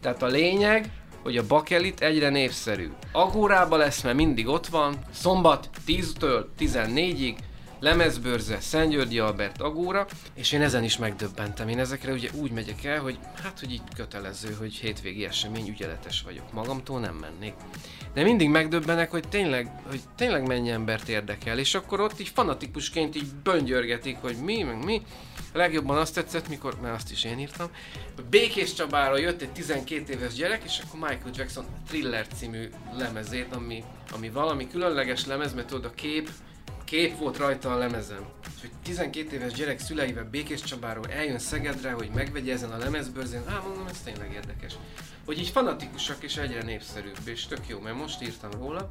Tehát 0.00 0.22
a 0.22 0.26
lényeg, 0.26 0.90
hogy 1.22 1.36
a 1.36 1.46
bakelit 1.46 2.00
egyre 2.00 2.28
népszerű. 2.28 2.90
Agórába 3.12 3.76
lesz, 3.76 4.02
mert 4.02 4.16
mindig 4.16 4.46
ott 4.46 4.66
van, 4.66 4.94
szombat 5.14 5.70
10-től 5.86 6.44
14-ig, 6.58 7.34
lemezbőrze, 7.80 8.60
Szentgyörgyi 8.60 9.18
Albert 9.18 9.60
Agóra, 9.60 10.06
és 10.34 10.52
én 10.52 10.62
ezen 10.62 10.84
is 10.84 10.96
megdöbbentem. 10.96 11.68
Én 11.68 11.78
ezekre 11.78 12.12
ugye 12.12 12.28
úgy 12.40 12.50
megyek 12.50 12.84
el, 12.84 13.00
hogy 13.00 13.18
hát, 13.42 13.60
hogy 13.60 13.72
így 13.72 13.82
kötelező, 13.96 14.56
hogy 14.58 14.74
hétvégi 14.74 15.24
esemény, 15.24 15.68
ügyeletes 15.68 16.22
vagyok. 16.22 16.52
Magamtól 16.52 17.00
nem 17.00 17.14
mennék. 17.14 17.54
De 18.14 18.22
mindig 18.22 18.48
megdöbbenek, 18.48 19.10
hogy 19.10 19.28
tényleg, 19.28 19.70
hogy 19.88 20.00
tényleg 20.16 20.46
mennyi 20.46 20.70
embert 20.70 21.08
érdekel, 21.08 21.58
és 21.58 21.74
akkor 21.74 22.00
ott 22.00 22.20
így 22.20 22.30
fanatikusként 22.34 23.16
így 23.16 23.34
böngyörgetik, 23.42 24.16
hogy 24.20 24.36
mi, 24.36 24.62
meg 24.62 24.84
mi. 24.84 25.02
Legjobban 25.56 25.96
azt 25.96 26.14
tetszett, 26.14 26.48
mikor, 26.48 26.80
mert 26.80 26.94
azt 26.94 27.10
is 27.10 27.24
én 27.24 27.38
írtam, 27.38 27.70
Békés 28.30 28.72
Csabára 28.72 29.18
jött 29.18 29.42
egy 29.42 29.52
12 29.52 30.12
éves 30.12 30.34
gyerek, 30.34 30.64
és 30.64 30.78
akkor 30.78 31.08
Michael 31.08 31.30
Jackson 31.34 31.64
Thriller 31.86 32.26
című 32.26 32.68
lemezét, 32.92 33.54
ami, 33.54 33.84
ami 34.12 34.30
valami 34.30 34.68
különleges 34.68 35.26
lemez, 35.26 35.54
mert 35.54 35.66
tudod, 35.66 35.84
a 35.84 35.94
kép, 35.94 36.30
kép 36.84 37.18
volt 37.18 37.36
rajta 37.36 37.72
a 37.72 37.78
lemezem. 37.78 38.24
És 38.54 38.60
hogy 38.60 38.70
12 38.82 39.34
éves 39.34 39.52
gyerek 39.52 39.78
szüleivel 39.78 40.28
Békés 40.30 40.60
Csabáról 40.60 41.06
eljön 41.10 41.38
Szegedre, 41.38 41.92
hogy 41.92 42.10
megvegye 42.14 42.52
ezen 42.52 42.70
a 42.70 42.78
lemezbőrzén, 42.78 43.42
á 43.48 43.58
mondom, 43.66 43.86
ez 43.86 44.00
tényleg 44.04 44.32
érdekes. 44.32 44.74
Hogy 45.24 45.38
így 45.38 45.48
fanatikusak 45.48 46.22
és 46.22 46.36
egyre 46.36 46.62
népszerűbb, 46.62 47.18
és 47.24 47.46
tök 47.46 47.68
jó, 47.68 47.80
mert 47.80 47.96
most 47.96 48.22
írtam 48.22 48.50
róla, 48.50 48.90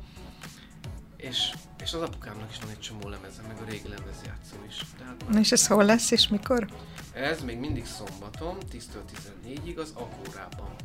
és, 1.17 1.53
és 1.83 1.93
az 1.93 2.01
apukámnak 2.01 2.49
is 2.51 2.57
van 2.61 2.69
egy 2.69 2.79
csomó 2.79 3.07
lemeze, 3.07 3.41
meg 3.47 3.57
a 3.61 3.69
régi 3.69 3.87
lemezjátszó 3.87 4.55
is. 4.67 4.81
Tehát 4.97 5.39
és 5.39 5.51
ez 5.51 5.67
hol 5.67 5.85
lesz, 5.85 6.11
és 6.11 6.27
mikor? 6.27 6.67
Ez 7.13 7.41
még 7.41 7.57
mindig 7.57 7.85
szombaton, 7.85 8.57
10-től 8.71 9.01
14-ig 9.45 9.77
az 9.77 9.91
Akórában. 9.93 10.75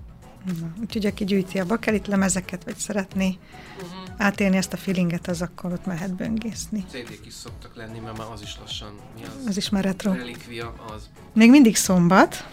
Na, 0.45 0.73
úgyhogy 0.81 1.07
aki 1.07 1.25
gyűjti 1.25 1.59
a 1.59 1.67
bakelit 1.67 2.07
lemezeket, 2.07 2.65
vagy 2.65 2.77
szeretné 2.77 3.39
uh-huh. 3.77 4.15
átélni 4.19 4.57
ezt 4.57 4.73
a 4.73 4.77
feelinget, 4.77 5.29
az 5.29 5.43
akkor 5.43 5.73
ott 5.73 5.87
mehet 5.87 6.15
böngészni. 6.15 6.85
CD-k 6.91 7.27
is 7.27 7.33
szoktak 7.33 7.77
lenni, 7.77 7.99
mert 7.99 8.19
már 8.19 8.27
az 8.33 8.43
is 8.43 8.57
lassan, 8.61 8.95
mi 9.17 9.23
az? 9.25 9.47
Az 9.47 9.57
is 9.57 9.69
már 9.69 9.85
retro. 9.85 10.13
Relikvia, 10.13 10.75
az. 10.95 11.09
Még 11.33 11.51
mindig 11.51 11.77
szombat, 11.77 12.47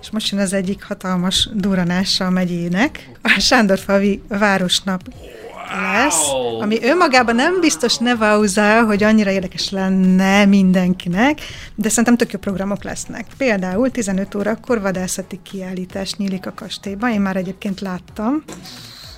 és 0.00 0.10
most 0.10 0.30
jön 0.30 0.40
az 0.40 0.52
egyik 0.52 0.82
hatalmas 0.82 1.48
duranása 1.52 2.26
a 2.26 2.30
megyének, 2.30 3.10
a 3.22 3.36
Sándorfavi 3.38 4.22
Városnap 4.28 5.02
lesz, 5.80 6.30
ami 6.60 6.78
önmagában 6.82 7.34
nem 7.34 7.60
biztos 7.60 7.96
ne 7.96 8.14
vauzál, 8.14 8.84
hogy 8.84 9.02
annyira 9.02 9.30
érdekes 9.30 9.70
lenne 9.70 10.44
mindenkinek, 10.44 11.40
de 11.74 11.88
szerintem 11.88 12.16
tök 12.16 12.32
jó 12.32 12.38
programok 12.38 12.84
lesznek. 12.84 13.26
Például 13.36 13.90
15 13.90 14.34
órakor 14.34 14.80
vadászati 14.80 15.40
kiállítás 15.42 16.14
nyílik 16.14 16.46
a 16.46 16.52
kastélyban, 16.54 17.10
én 17.10 17.20
már 17.20 17.36
egyébként 17.36 17.80
láttam, 17.80 18.44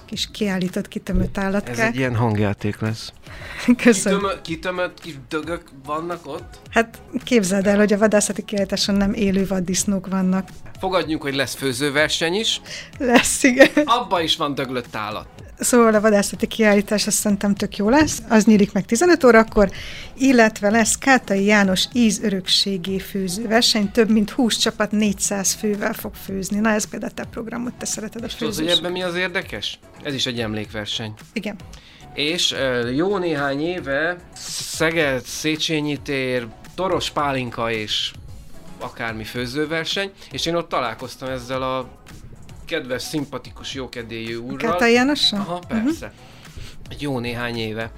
kis 0.06 0.28
kiállított, 0.32 0.88
kitömött 0.88 1.38
állatkák. 1.38 1.78
Ez 1.78 1.86
egy 1.86 1.96
ilyen 1.96 2.16
hangjáték 2.16 2.80
lesz. 2.80 3.12
Köszönöm. 3.84 4.18
Kitömött, 4.18 4.42
kitömött 4.42 5.00
kis 5.00 5.14
dögök 5.28 5.62
vannak 5.84 6.26
ott? 6.26 6.58
Hát 6.70 6.98
képzeld 7.24 7.66
el, 7.66 7.76
hogy 7.76 7.92
a 7.92 7.98
vadászati 7.98 8.44
kiállításon 8.44 8.94
nem 8.94 9.12
élő 9.12 9.46
vaddisznók 9.46 10.06
vannak. 10.06 10.48
Fogadjunk, 10.80 11.22
hogy 11.22 11.34
lesz 11.34 11.54
főzőverseny 11.54 12.34
is. 12.34 12.60
Lesz, 12.98 13.42
igen. 13.42 13.68
Abba 13.84 14.20
is 14.20 14.36
van 14.36 14.54
döglött 14.54 14.94
állat. 14.96 15.26
Szóval 15.58 15.94
a 15.94 16.00
vadászati 16.00 16.46
kiállítás 16.46 17.06
azt 17.06 17.16
szerintem 17.16 17.54
tök 17.54 17.76
jó 17.76 17.88
lesz, 17.88 18.22
az 18.28 18.44
nyílik 18.44 18.72
meg 18.72 18.84
15 18.84 19.24
órakor, 19.24 19.70
illetve 20.18 20.70
lesz 20.70 20.96
Kátai 20.98 21.44
János 21.44 21.84
ízörökségi 21.92 22.98
főzőverseny, 22.98 23.90
több 23.90 24.10
mint 24.10 24.30
20 24.30 24.56
csapat 24.56 24.90
400 24.90 25.52
fővel 25.52 25.92
fog 25.92 26.14
főzni. 26.14 26.58
Na 26.58 26.70
ez 26.70 26.88
például 26.88 27.12
te 27.12 27.24
programot, 27.24 27.74
te 27.74 27.84
szereted 27.86 28.24
a 28.24 28.26
Tudod, 28.26 28.54
hogy 28.54 28.56
főzést. 28.56 28.78
ebben 28.78 28.92
mi 28.92 29.02
az 29.02 29.14
érdekes? 29.14 29.78
Ez 30.02 30.14
is 30.14 30.26
egy 30.26 30.40
emlékverseny. 30.40 31.14
Igen. 31.32 31.56
És 32.14 32.54
jó 32.94 33.18
néhány 33.18 33.60
éve 33.60 34.16
Szeged, 34.36 35.24
Széchenyi 35.24 36.00
tér, 36.02 36.46
Toros 36.74 37.10
Pálinka 37.10 37.70
és 37.70 38.12
akármi 38.78 39.24
főzőverseny, 39.24 40.10
és 40.30 40.46
én 40.46 40.54
ott 40.54 40.68
találkoztam 40.68 41.28
ezzel 41.28 41.62
a 41.62 41.88
kedves, 42.64 43.02
szimpatikus, 43.02 43.74
jókedélyű 43.74 44.36
úrral. 44.36 44.70
Kátai 44.72 44.92
Jánossal? 44.92 45.38
Aha, 45.40 45.58
persze. 45.68 46.12
Egy 46.90 47.02
jó 47.02 47.18
néhány 47.18 47.56
éve. 47.56 47.90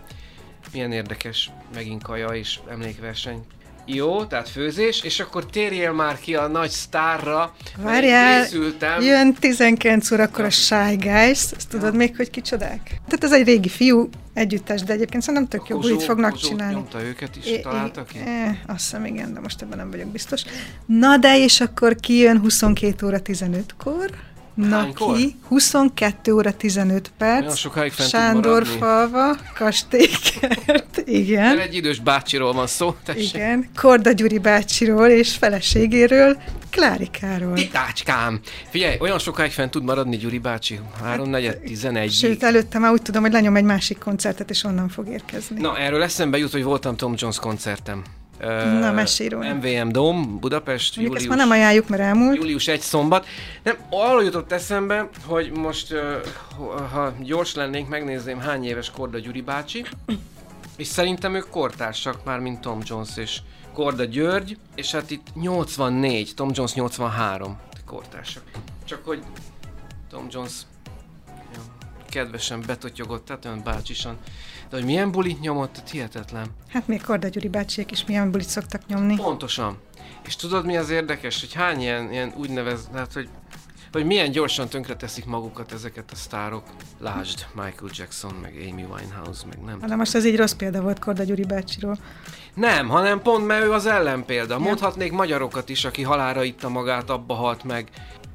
Milyen 0.73 0.93
érdekes, 0.93 1.51
megint 1.75 2.03
kaja 2.03 2.29
és 2.29 2.59
emlékverseny. 2.71 3.45
Jó, 3.89 4.25
tehát 4.25 4.49
főzés, 4.49 5.03
és 5.03 5.21
akkor 5.21 5.47
térjél 5.47 5.93
már 5.93 6.19
ki 6.21 6.35
a 6.35 6.47
nagy 6.47 6.71
sztárra. 6.71 7.55
Várjál, 7.79 8.43
Készültem. 8.43 9.03
jön 9.03 9.35
19 9.35 10.11
órakor 10.11 10.45
a 10.45 10.51
Shy 10.51 10.97
Guys, 10.97 11.53
azt 11.57 11.69
tudod 11.69 11.95
még, 11.97 12.17
hogy 12.17 12.31
kicsodák? 12.31 12.83
Tehát 12.83 13.25
ez 13.25 13.33
egy 13.33 13.47
régi 13.47 13.69
fiú 13.69 14.09
együttes, 14.35 14.83
de 14.83 14.93
egyébként 14.93 15.23
szerintem 15.23 15.49
tök 15.49 15.69
jó 15.69 15.79
bulit 15.79 16.03
fognak 16.03 16.31
Kozsó 16.31 16.49
csinálni. 16.49 16.75
nyomta 16.75 17.03
őket 17.03 17.37
is, 17.37 17.45
É- 17.47 17.63
találta 17.63 18.05
ki? 18.05 18.19
É, 18.19 18.59
azt 18.67 18.81
hiszem 18.85 19.05
igen, 19.05 19.35
de 19.35 19.41
most 19.41 19.63
ebben 19.63 19.79
nem 19.79 19.91
vagyok 19.91 20.09
biztos. 20.09 20.43
Na 20.87 21.17
de, 21.17 21.39
és 21.39 21.61
akkor 21.61 21.97
kijön 21.97 22.39
22 22.41 23.07
óra 23.07 23.19
15-kor. 23.25 24.11
Na 24.57 24.77
Hánykor? 24.77 25.17
ki? 25.17 25.37
22 25.49 26.33
óra 26.35 26.53
15 26.53 27.11
perc. 27.19 27.43
Olyan 27.43 27.55
sokáig 27.57 27.93
fent 27.93 28.11
tud 28.11 28.21
Sándor 28.21 28.43
maradni? 28.63 28.79
falva, 28.79 29.37
kastélykert, 29.55 31.03
igen. 31.05 31.57
Mert 31.57 31.69
egy 31.69 31.75
idős 31.75 31.99
bácsiról 31.99 32.53
van 32.53 32.67
szó, 32.67 32.95
tessék. 33.05 33.35
Igen, 33.35 33.69
Korda 33.77 34.13
Gyuri 34.13 34.39
bácsiról 34.39 35.07
és 35.07 35.35
feleségéről, 35.37 36.37
Klárikáról. 36.71 37.55
Titácskám! 37.55 38.41
Figyelj, 38.69 38.97
olyan 39.01 39.19
sokáig 39.19 39.51
fent 39.51 39.71
tud 39.71 39.85
maradni 39.85 40.17
Gyuri 40.17 40.39
bácsi? 40.39 40.81
3 41.03 41.31
4 41.31 41.59
11 41.59 42.13
Sőt, 42.13 42.43
előtte 42.43 42.79
már 42.79 42.93
úgy 42.93 43.03
tudom, 43.03 43.23
hogy 43.23 43.33
lenyom 43.33 43.57
egy 43.57 43.65
másik 43.65 43.99
koncertet, 43.99 44.51
és 44.51 44.65
onnan 44.65 44.89
fog 44.89 45.09
érkezni. 45.09 45.61
Na, 45.61 45.79
erről 45.79 46.03
eszembe 46.03 46.39
jut, 46.39 46.53
hogy 46.53 46.63
voltam 46.63 46.97
Tom 46.97 47.15
Jones 47.17 47.39
koncertem. 47.39 48.03
Na, 48.81 48.93
mesélj 48.93 49.29
róla. 49.29 49.55
MVM 49.55 49.89
Dome, 49.89 50.27
Budapest, 50.27 50.97
Mondjuk 50.97 51.17
ezt 51.17 51.25
július, 51.25 51.27
már 51.27 51.39
nem 51.39 51.51
ajánljuk, 51.51 51.89
mert 51.89 52.03
elmúlt. 52.03 52.37
július 52.37 52.69
1 52.69 52.81
szombat. 52.81 53.27
Nem, 53.63 53.77
arról 53.91 54.25
jutott 54.25 54.53
eszembe, 54.53 55.09
hogy 55.27 55.51
most, 55.51 55.95
ha 56.93 57.13
gyors 57.21 57.55
lennénk, 57.55 57.89
megnézném 57.89 58.39
hány 58.39 58.65
éves 58.65 58.91
Korda 58.91 59.19
Gyuri 59.19 59.41
bácsi, 59.41 59.85
és 60.77 60.87
szerintem 60.87 61.35
ők 61.35 61.49
kortársak 61.51 62.25
már, 62.25 62.39
mint 62.39 62.61
Tom 62.61 62.81
Jones 62.85 63.17
és 63.17 63.39
Korda 63.75 64.05
György, 64.05 64.57
és 64.75 64.91
hát 64.91 65.11
itt 65.11 65.27
84, 65.35 66.33
Tom 66.35 66.51
Jones 66.53 66.75
83 66.75 67.59
kortársak. 67.87 68.43
Csak 68.85 69.01
hogy 69.05 69.23
Tom 70.11 70.27
Jones 70.31 70.53
kedvesen 72.17 72.63
betotyogott, 72.67 73.25
tehát 73.25 73.45
olyan 73.45 73.63
bácsisan. 73.65 74.17
De 74.71 74.77
hogy 74.77 74.85
milyen 74.85 75.11
bulit 75.11 75.41
nyomott, 75.41 75.91
hihetetlen. 75.91 76.47
Hát 76.69 76.87
még 76.89 77.03
Korda 77.03 77.29
Gyuri 77.29 77.49
bácsiek 77.49 77.91
is 77.91 78.05
milyen 78.05 78.31
bulit 78.31 78.49
szoktak 78.49 78.87
nyomni. 78.87 79.17
Pontosan. 79.17 79.79
És 80.27 80.37
tudod 80.37 80.67
mi 80.67 80.77
az 80.77 80.91
érdekes, 80.91 81.41
hogy 81.41 81.53
hány 81.53 81.81
ilyen, 81.81 82.13
ilyen 82.13 82.33
úgynevez, 82.37 82.89
hát 82.95 83.13
hogy, 83.13 83.29
hogy 83.93 84.05
milyen 84.05 84.31
gyorsan 84.31 84.69
tönkreteszik 84.69 85.25
magukat 85.25 85.73
ezeket 85.73 86.11
a 86.11 86.15
sztárok. 86.15 86.65
Lásd, 86.99 87.47
Michael 87.55 87.91
Jackson, 87.93 88.35
meg 88.43 88.53
Amy 88.71 88.83
Winehouse, 88.83 89.47
meg 89.47 89.59
nem. 89.65 89.79
De 89.89 89.97
most 89.97 90.15
ez 90.15 90.25
így 90.25 90.37
rossz 90.37 90.53
példa 90.53 90.81
volt 90.81 90.99
Korda 90.99 91.23
Gyuri 91.23 91.45
bácsiról. 91.45 91.99
Nem, 92.55 92.89
hanem 92.89 93.23
pont 93.23 93.47
mert 93.47 93.65
ő 93.65 93.73
az 93.73 93.87
ellenpélda. 93.87 94.59
Mondhatnék 94.59 95.13
magyarokat 95.13 95.69
is, 95.69 95.85
aki 95.85 96.03
halára 96.03 96.43
itta 96.45 96.69
magát, 96.69 97.11
abba 97.11 97.35
halt 97.35 97.65
meg. 97.65 97.89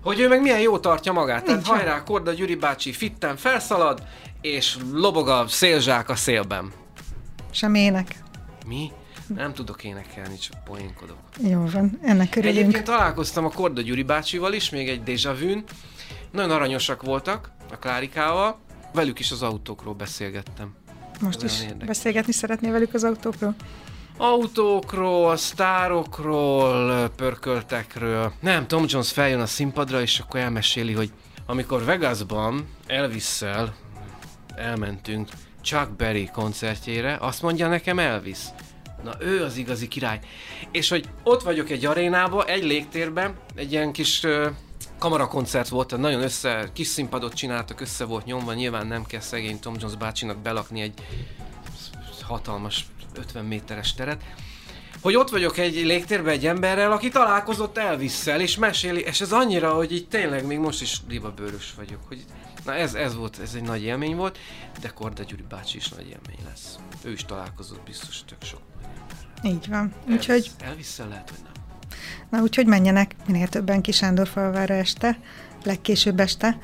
Hogy 0.03 0.19
ő 0.19 0.27
meg 0.27 0.41
milyen 0.41 0.59
jó 0.59 0.79
tartja 0.79 1.11
magát. 1.11 1.43
Tehát 1.43 1.67
hajrá, 1.67 2.03
Korda 2.03 2.33
Gyuri 2.33 2.55
bácsi 2.55 2.91
fitten 2.91 3.37
felszalad, 3.37 4.03
és 4.41 4.77
lobog 4.93 5.29
a 5.29 5.47
szélzsák 5.47 6.09
a 6.09 6.15
szélben. 6.15 6.71
Sem 7.51 7.75
ének. 7.75 8.15
Mi? 8.67 8.91
Nem 9.35 9.53
tudok 9.53 9.83
énekelni, 9.83 10.37
csak 10.37 10.63
poénkodok. 10.63 11.17
Jó 11.41 11.65
van, 11.65 11.99
ennek 12.03 12.35
örülünk. 12.35 12.57
Egyébként 12.57 12.85
találkoztam 12.85 13.45
a 13.45 13.49
Korda 13.49 13.81
Gyuri 13.81 14.03
bácsival 14.03 14.53
is, 14.53 14.69
még 14.69 14.89
egy 14.89 15.01
déjà 15.05 15.35
vu 15.39 15.61
Nagyon 16.31 16.51
aranyosak 16.51 17.01
voltak 17.01 17.51
a 17.71 17.77
Klárikával. 17.77 18.59
Velük 18.93 19.19
is 19.19 19.31
az 19.31 19.41
autókról 19.41 19.93
beszélgettem. 19.93 20.75
Most 21.21 21.43
olyan 21.43 21.55
is 21.79 21.85
beszélgetni 21.85 22.31
szeretnél 22.31 22.71
velük 22.71 22.93
az 22.93 23.03
autókról? 23.03 23.55
Autókról, 24.23 25.37
sztárokról, 25.37 27.09
pörköltekről. 27.09 28.33
Nem, 28.39 28.67
Tom 28.67 28.83
Jones 28.87 29.11
feljön 29.11 29.39
a 29.39 29.45
színpadra, 29.45 30.01
és 30.01 30.19
akkor 30.19 30.39
elmeséli, 30.39 30.93
hogy 30.93 31.11
amikor 31.45 31.83
Vegasban 31.83 32.67
Elvis-szel 32.87 33.75
elmentünk 34.55 35.29
Chuck 35.61 35.95
Berry 35.95 36.29
koncertjére, 36.33 37.17
azt 37.21 37.41
mondja 37.41 37.67
nekem 37.67 37.99
Elvis. 37.99 38.37
Na 39.03 39.13
ő 39.19 39.43
az 39.43 39.57
igazi 39.57 39.87
király. 39.87 40.19
És 40.71 40.89
hogy 40.89 41.09
ott 41.23 41.41
vagyok 41.41 41.69
egy 41.69 41.85
arénába, 41.85 42.45
egy 42.45 42.63
légtérben, 42.63 43.33
egy 43.55 43.71
ilyen 43.71 43.91
kis 43.91 44.23
ö, 44.23 44.47
kamarakoncert 44.99 45.67
volt, 45.67 45.97
nagyon 45.97 46.21
össze, 46.21 46.69
kis 46.73 46.87
színpadot 46.87 47.33
csináltak, 47.33 47.81
össze 47.81 48.05
volt 48.05 48.25
nyomva, 48.25 48.53
nyilván 48.53 48.87
nem 48.87 49.05
kell 49.05 49.19
szegény 49.19 49.59
Tom 49.59 49.75
Jones 49.79 49.95
bácsinak 49.95 50.37
belakni 50.37 50.81
egy 50.81 50.93
hatalmas 52.21 52.85
50 53.15 53.45
méteres 53.45 53.93
teret, 53.93 54.23
hogy 55.01 55.15
ott 55.15 55.29
vagyok 55.29 55.57
egy 55.57 55.73
légtérben 55.75 56.33
egy 56.33 56.45
emberrel, 56.45 56.91
aki 56.91 57.09
találkozott 57.09 57.77
Elvisszel, 57.77 58.41
és 58.41 58.57
meséli, 58.57 58.99
és 59.01 59.21
ez 59.21 59.31
annyira, 59.31 59.73
hogy 59.73 59.91
így 59.93 60.07
tényleg 60.07 60.45
még 60.45 60.57
most 60.57 60.81
is 60.81 60.97
libabőrös 61.09 61.73
vagyok, 61.75 61.99
hogy 62.07 62.25
na 62.65 62.73
ez, 62.73 62.93
ez 62.93 63.15
volt, 63.15 63.39
ez 63.39 63.53
egy 63.55 63.61
nagy 63.61 63.83
élmény 63.83 64.15
volt, 64.15 64.37
de 64.81 64.87
Korda 64.87 65.23
Gyuri 65.23 65.45
bácsi 65.49 65.77
is 65.77 65.89
nagy 65.89 66.05
élmény 66.05 66.45
lesz. 66.49 66.75
Ő 67.03 67.11
is 67.11 67.25
találkozott 67.25 67.81
biztos 67.85 68.23
tök 68.27 68.43
sok 68.43 68.61
emberrel. 68.83 69.55
Így 69.55 69.67
van. 69.69 69.93
Úgyhogy, 70.09 70.35
Elvis- 70.35 70.61
Elvisszel 70.61 71.07
lehet, 71.07 71.29
hogy 71.29 71.39
nem. 71.43 71.51
na, 72.29 72.41
úgyhogy 72.41 72.65
menjenek 72.65 73.15
minél 73.25 73.47
többen 73.47 73.81
ki 73.81 73.91
Sándorfalvára 73.91 74.73
este, 74.73 75.19
legkésőbb 75.63 76.19
este, 76.19 76.59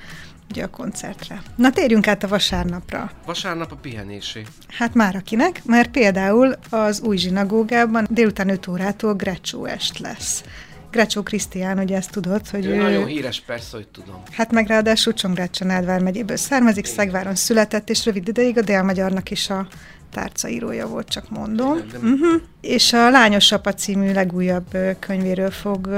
ugye 0.49 0.63
a 0.63 0.69
koncertre. 0.69 1.41
Na 1.55 1.69
térjünk 1.71 2.07
át 2.07 2.23
a 2.23 2.27
vasárnapra. 2.27 3.11
Vasárnap 3.25 3.71
a 3.71 3.75
pihenésé. 3.75 4.43
Hát 4.67 4.93
már 4.93 5.15
akinek, 5.15 5.61
mert 5.65 5.89
például 5.91 6.55
az 6.69 7.01
új 7.01 7.17
zsinagógában 7.17 8.07
délután 8.09 8.49
5 8.49 8.67
órától 8.67 9.13
Grecsó 9.13 9.65
est 9.65 9.99
lesz. 9.99 10.43
Grecsó 10.91 11.23
Krisztián, 11.23 11.79
ugye 11.79 11.95
ezt 11.95 12.11
tudod, 12.11 12.47
hogy 12.47 12.65
Ő 12.65 12.75
nagyon 12.75 13.05
híres, 13.05 13.43
persze, 13.45 13.77
hogy 13.77 13.87
tudom. 13.87 14.21
Hát 14.31 14.51
meg 14.51 14.67
ráadásul 14.67 15.13
Csongrád 15.13 15.49
Csanádvár 15.49 15.99
megyéből 16.01 16.37
származik, 16.37 16.85
Szegváron 16.85 17.35
született, 17.35 17.89
és 17.89 18.05
rövid 18.05 18.27
ideig 18.27 18.57
a 18.57 18.61
Délmagyarnak 18.61 19.31
is 19.31 19.49
a 19.49 19.67
tárcaírója 20.13 20.87
volt, 20.87 21.09
csak 21.09 21.29
mondom. 21.29 21.73
Tényleg, 21.73 21.87
de- 21.91 21.97
Uh-huh. 21.97 22.41
És 22.61 22.93
a 22.93 23.09
Lányos 23.09 23.51
Apa 23.51 23.73
című 23.73 24.13
legújabb 24.13 24.77
könyvéről 24.99 25.51
fog 25.51 25.89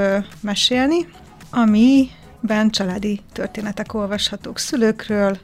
mesélni, 0.41 1.07
amiben 2.41 2.69
családi 2.69 3.21
történetek 3.33 3.93
olvashatók 3.93 4.59
szülőkről, 4.59 5.37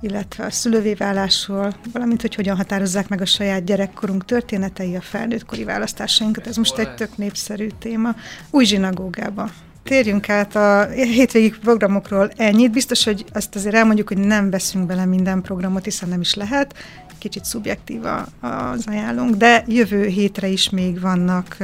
illetve 0.00 0.44
a 0.44 0.50
szülővé 0.50 0.94
válásról, 0.94 1.74
valamint, 1.92 2.20
hogy 2.20 2.34
hogyan 2.34 2.56
határozzák 2.56 3.08
meg 3.08 3.20
a 3.20 3.26
saját 3.26 3.64
gyerekkorunk 3.64 4.24
történetei, 4.24 4.96
a 4.96 5.00
felnőttkori 5.00 5.64
választásainkat. 5.64 6.46
Ez 6.46 6.56
most 6.56 6.78
egy 6.78 6.94
tök 6.94 7.16
népszerű 7.16 7.68
téma. 7.78 8.14
Új 8.50 8.64
zsinagógába. 8.64 9.50
Térjünk 9.82 10.28
át 10.28 10.56
a 10.56 10.88
hétvégi 10.88 11.50
programokról 11.50 12.30
ennyit. 12.36 12.70
Biztos, 12.70 13.04
hogy 13.04 13.24
azt 13.32 13.54
azért 13.54 13.74
elmondjuk, 13.74 14.08
hogy 14.08 14.18
nem 14.18 14.50
veszünk 14.50 14.86
bele 14.86 15.04
minden 15.04 15.42
programot, 15.42 15.84
hiszen 15.84 16.08
nem 16.08 16.20
is 16.20 16.34
lehet. 16.34 16.74
Kicsit 17.18 17.44
szubjektív 17.44 18.04
az 18.40 18.84
ajánlunk, 18.86 19.34
de 19.34 19.64
jövő 19.66 20.06
hétre 20.06 20.46
is 20.46 20.70
még 20.70 21.00
vannak 21.00 21.56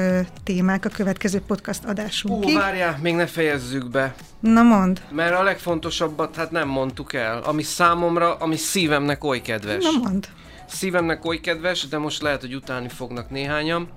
témák 0.45 0.85
a 0.85 0.89
következő 0.89 1.41
podcast 1.41 1.85
adásunkig. 1.85 2.57
várjál, 2.57 2.99
még 3.03 3.15
ne 3.15 3.27
fejezzük 3.27 3.91
be. 3.91 4.15
Na 4.41 4.63
mond, 4.63 5.01
Mert 5.11 5.35
a 5.35 5.43
legfontosabbat 5.43 6.37
hát 6.37 6.51
nem 6.51 6.69
mondtuk 6.69 7.13
el. 7.13 7.39
Ami 7.43 7.63
számomra, 7.63 8.35
ami 8.35 8.57
szívemnek 8.57 9.25
oly 9.25 9.41
kedves. 9.41 9.85
na 9.85 10.09
mond. 10.09 10.29
Szívemnek 10.69 11.25
oly 11.25 11.41
kedves, 11.41 11.89
de 11.89 11.99
most 11.99 12.23
lehet, 12.23 12.41
hogy 12.41 12.55
utáni 12.55 12.89
fognak 12.89 13.31
néhányan, 13.31 13.89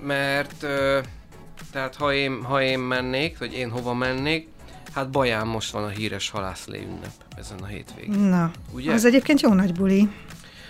mert 0.00 0.66
tehát 1.72 1.94
ha 1.96 2.12
én, 2.12 2.42
ha 2.42 2.62
én 2.62 2.78
mennék, 2.78 3.38
vagy 3.38 3.52
én 3.52 3.70
hova 3.70 3.94
mennék, 3.94 4.48
Hát 4.94 5.10
Baján 5.10 5.46
most 5.46 5.70
van 5.72 5.84
a 5.84 5.88
híres 5.88 6.30
halászlé 6.30 6.78
ünnep 6.78 7.12
ezen 7.38 7.58
a 7.62 7.66
hétvégén. 7.66 8.20
Na, 8.20 8.50
Ugye? 8.72 8.92
az 8.92 9.04
egyébként 9.04 9.40
jó 9.40 9.52
nagy 9.52 9.72
buli. 9.74 10.08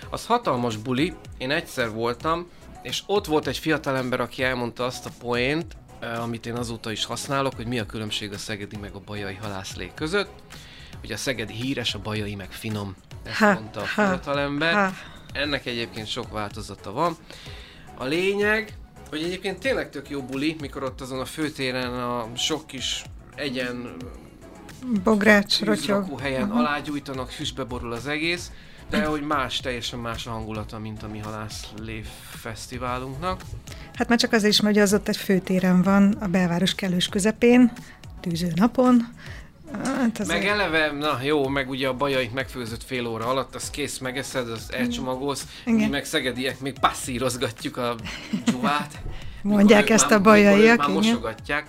Az 0.09 0.25
hatalmas 0.25 0.77
buli, 0.77 1.13
én 1.37 1.51
egyszer 1.51 1.91
voltam, 1.91 2.47
és 2.81 3.03
ott 3.05 3.25
volt 3.25 3.47
egy 3.47 3.57
fiatalember, 3.57 4.19
aki 4.19 4.43
elmondta 4.43 4.85
azt 4.85 5.05
a 5.05 5.09
poént, 5.19 5.77
amit 6.21 6.45
én 6.45 6.55
azóta 6.55 6.91
is 6.91 7.05
használok, 7.05 7.55
hogy 7.55 7.65
mi 7.67 7.79
a 7.79 7.85
különbség 7.85 8.33
a 8.33 8.37
szegedi 8.37 8.77
meg 8.77 8.93
a 8.93 9.01
bajai 9.05 9.35
halászlé 9.35 9.91
között. 9.95 10.29
Hogy 10.99 11.11
a 11.11 11.17
szegedi 11.17 11.53
híres, 11.53 11.93
a 11.93 11.99
bajai 11.99 12.35
meg 12.35 12.51
finom. 12.51 12.95
Ezt 13.23 13.37
Ha, 13.37 13.53
mondta 13.53 13.79
a 13.79 13.83
ha, 13.83 13.87
fiatalember. 14.07 14.73
ha. 14.73 14.91
Ennek 15.33 15.65
egyébként 15.65 16.07
sok 16.07 16.31
változata 16.31 16.91
van. 16.91 17.15
A 17.97 18.03
lényeg, 18.05 18.77
hogy 19.09 19.23
egyébként 19.23 19.59
tényleg 19.59 19.89
tök 19.89 20.09
jó 20.09 20.21
buli, 20.21 20.55
mikor 20.59 20.83
ott 20.83 21.01
azon 21.01 21.19
a 21.19 21.25
főtéren 21.25 21.93
a 21.93 22.27
sok 22.35 22.67
kis 22.67 23.03
egyen 23.35 23.95
Bogrács, 25.03 25.59
helyen 26.19 26.49
alágyújtanak, 26.51 27.29
füstbe 27.29 27.63
borul 27.63 27.93
az 27.93 28.07
egész, 28.07 28.51
de 28.89 29.05
hogy 29.05 29.21
más, 29.21 29.59
teljesen 29.59 29.99
más 29.99 30.27
a 30.27 30.29
hangulata, 30.31 30.79
mint 30.79 31.03
a 31.03 31.07
mi 31.07 31.19
halászlé 31.19 32.01
fesztiválunknak. 32.29 33.41
Hát 33.93 34.07
már 34.07 34.17
csak 34.17 34.31
azért 34.31 34.51
is, 34.53 34.61
mert 34.61 34.77
az 34.77 34.93
ott 34.93 35.07
egy 35.07 35.17
főtéren 35.17 35.81
van, 35.81 36.11
a 36.11 36.27
belváros 36.27 36.75
kellős 36.75 37.07
közepén, 37.09 37.71
tűző 38.19 38.51
napon. 38.55 39.07
Hát 39.83 40.27
Meg 40.27 40.45
eleve, 40.45 40.91
na 40.91 41.19
jó, 41.21 41.47
meg 41.47 41.69
ugye 41.69 41.87
a 41.87 41.93
bajait 41.93 42.33
megfőzött 42.33 42.83
fél 42.83 43.07
óra 43.07 43.25
alatt, 43.25 43.55
az 43.55 43.69
kész, 43.69 43.97
megeszed, 43.97 44.49
az 44.49 44.73
elcsomagolsz, 44.73 45.47
Igen. 45.65 45.79
mi 45.79 45.87
meg 45.87 46.05
szegediek 46.05 46.59
még 46.59 46.79
passzírozgatjuk 46.79 47.77
a 47.77 47.95
dzsuvát. 48.45 49.01
Mondják 49.43 49.89
ezt 49.89 50.09
már- 50.09 50.19
a 50.19 50.21
bajaiak, 50.21 50.77
Már 50.77 50.89
mosogatják. 50.89 51.67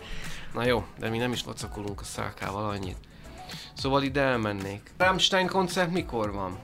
Na 0.55 0.65
jó, 0.67 0.85
de 0.99 1.09
mi 1.09 1.19
nem 1.19 1.33
is 1.33 1.45
locakolunk 1.45 2.01
a 2.01 2.05
szálkával 2.05 2.69
annyit. 2.69 2.97
Szóval 3.75 4.03
ide 4.03 4.21
elmennék. 4.21 4.91
Rammstein 4.99 5.47
koncert 5.47 5.91
mikor 5.91 6.33
van? 6.33 6.59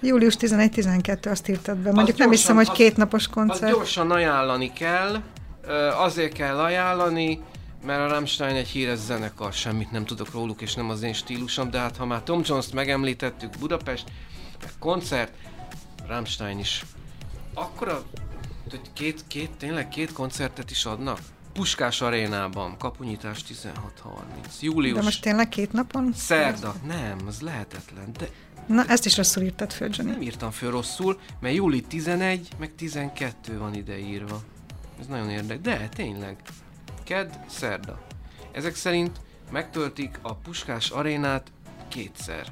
Július 0.00 0.34
11-12 0.38 1.30
azt 1.30 1.48
írtad 1.48 1.76
be. 1.76 1.92
Mondjuk 1.92 2.16
nem 2.16 2.30
hiszem, 2.30 2.56
hogy 2.56 2.70
kétnapos 2.72 3.24
Azt 3.24 3.34
koncert. 3.34 3.72
gyorsan 3.72 4.10
ajánlani 4.10 4.72
kell, 4.72 5.22
azért 5.98 6.32
kell 6.32 6.58
ajánlani, 6.58 7.40
mert 7.84 8.00
a 8.00 8.08
Rammstein 8.08 8.56
egy 8.56 8.68
híres 8.68 8.98
zenekar, 8.98 9.52
semmit 9.52 9.90
nem 9.90 10.04
tudok 10.04 10.32
róluk, 10.32 10.60
és 10.62 10.74
nem 10.74 10.90
az 10.90 11.02
én 11.02 11.12
stílusom, 11.12 11.70
de 11.70 11.78
hát 11.78 11.96
ha 11.96 12.06
már 12.06 12.22
Tom 12.22 12.40
Jones-t 12.44 12.72
megemlítettük, 12.72 13.58
Budapest, 13.58 14.04
meg 14.60 14.70
koncert, 14.78 15.32
Rammstein 16.08 16.58
is. 16.58 16.84
Akkor 17.54 18.02
hogy 18.70 18.80
két, 18.92 19.24
két, 19.28 19.50
tényleg 19.58 19.88
két 19.88 20.12
koncertet 20.12 20.70
is 20.70 20.84
adnak? 20.84 21.18
Puskás 21.52 22.00
arénában, 22.00 22.76
kapunyítás 22.78 23.38
16.30. 23.48 23.70
Július, 24.60 24.96
De 24.96 25.02
most 25.02 25.22
tényleg 25.22 25.48
két 25.48 25.72
napon? 25.72 26.12
szerda. 26.14 26.74
Nem, 26.86 27.16
az 27.26 27.40
lehetetlen. 27.40 28.12
De 28.18 28.28
Na, 28.66 28.84
ezt 28.88 29.06
is 29.06 29.16
rosszul 29.16 29.42
írtad 29.42 29.72
föl, 29.72 29.88
Johnny. 29.92 30.12
nem 30.12 30.22
írtam 30.22 30.50
föl 30.50 30.70
rosszul, 30.70 31.18
mert 31.40 31.54
júli 31.54 31.80
11, 31.80 32.48
meg 32.58 32.74
12 32.76 33.58
van 33.58 33.74
ideírva. 33.74 34.42
Ez 35.00 35.06
nagyon 35.06 35.30
érdekes. 35.30 35.62
De, 35.62 35.88
tényleg. 35.94 36.36
Kedd, 37.04 37.28
szerda. 37.48 38.06
Ezek 38.52 38.74
szerint 38.74 39.20
megtöltik 39.52 40.18
a 40.22 40.34
Puskás 40.34 40.90
arénát 40.90 41.52
kétszer. 41.88 42.46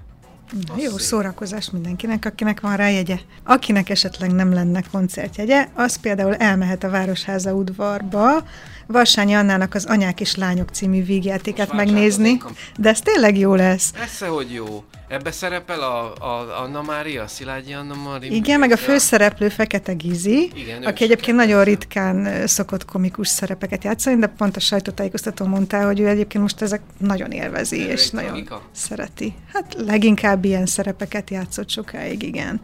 Na, 0.66 0.74
jó 0.76 0.90
szép. 0.90 0.98
szórakozás 0.98 1.70
mindenkinek, 1.70 2.24
akinek 2.24 2.60
van 2.60 2.76
rá 2.76 2.88
jegye. 2.88 3.18
Akinek 3.42 3.90
esetleg 3.90 4.32
nem 4.32 4.52
lenne 4.52 4.82
koncertjegye, 4.90 5.68
az 5.74 5.96
például 5.96 6.34
elmehet 6.34 6.84
a 6.84 6.90
Városháza 6.90 7.54
udvarba, 7.54 8.44
Varsányi 8.86 9.34
Annának 9.34 9.74
az 9.74 9.84
Anyák 9.84 10.20
és 10.20 10.34
Lányok 10.36 10.68
című 10.68 11.04
vígjátékát 11.04 11.72
megnézni, 11.72 12.40
de 12.78 12.88
ez 12.88 13.00
tényleg 13.00 13.38
jó 13.38 13.54
lesz. 13.54 13.90
Persze, 13.90 14.26
hogy 14.26 14.52
jó. 14.52 14.84
Ebbe 15.08 15.30
szerepel 15.30 15.80
a, 15.80 16.12
a 16.12 16.62
Anna 16.62 16.82
Mária, 16.82 17.26
Szilágyi 17.26 17.72
Anna 17.72 17.94
Mária. 18.08 18.32
Igen, 18.32 18.58
meg 18.58 18.70
a 18.70 18.76
főszereplő 18.76 19.48
Fekete 19.48 19.92
Gizi, 19.92 20.50
Igen, 20.54 20.82
aki 20.82 21.04
egyébként 21.04 21.36
nagyon 21.36 21.64
ritkán 21.64 22.26
ö, 22.26 22.46
szokott 22.46 22.84
komikus 22.84 23.28
szerepeket 23.28 23.84
játszani, 23.84 24.16
de 24.20 24.26
pont 24.26 24.56
a 24.56 24.60
sajtótájékoztató 24.60 25.46
mondta, 25.46 25.86
hogy 25.86 26.00
ő 26.00 26.08
egyébként 26.08 26.42
most 26.42 26.62
ezek 26.62 26.80
nagyon 26.98 27.30
élvezi, 27.30 27.80
Ő 27.80 27.90
és 27.90 28.10
nagyon 28.10 28.30
tragika? 28.30 28.62
szereti. 28.72 29.34
Hát 29.52 29.74
leginkább 29.86 30.44
ilyen 30.44 30.66
szerepeket 30.66 31.30
játszott 31.30 31.68
sokáig, 31.68 32.22
igen. 32.22 32.60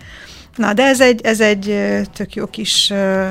Na, 0.56 0.72
de 0.72 0.82
ez 0.82 1.00
egy, 1.00 1.20
ez 1.20 1.40
egy 1.40 1.76
tök 2.12 2.34
jó 2.34 2.46
kis 2.46 2.90
ö, 2.90 3.26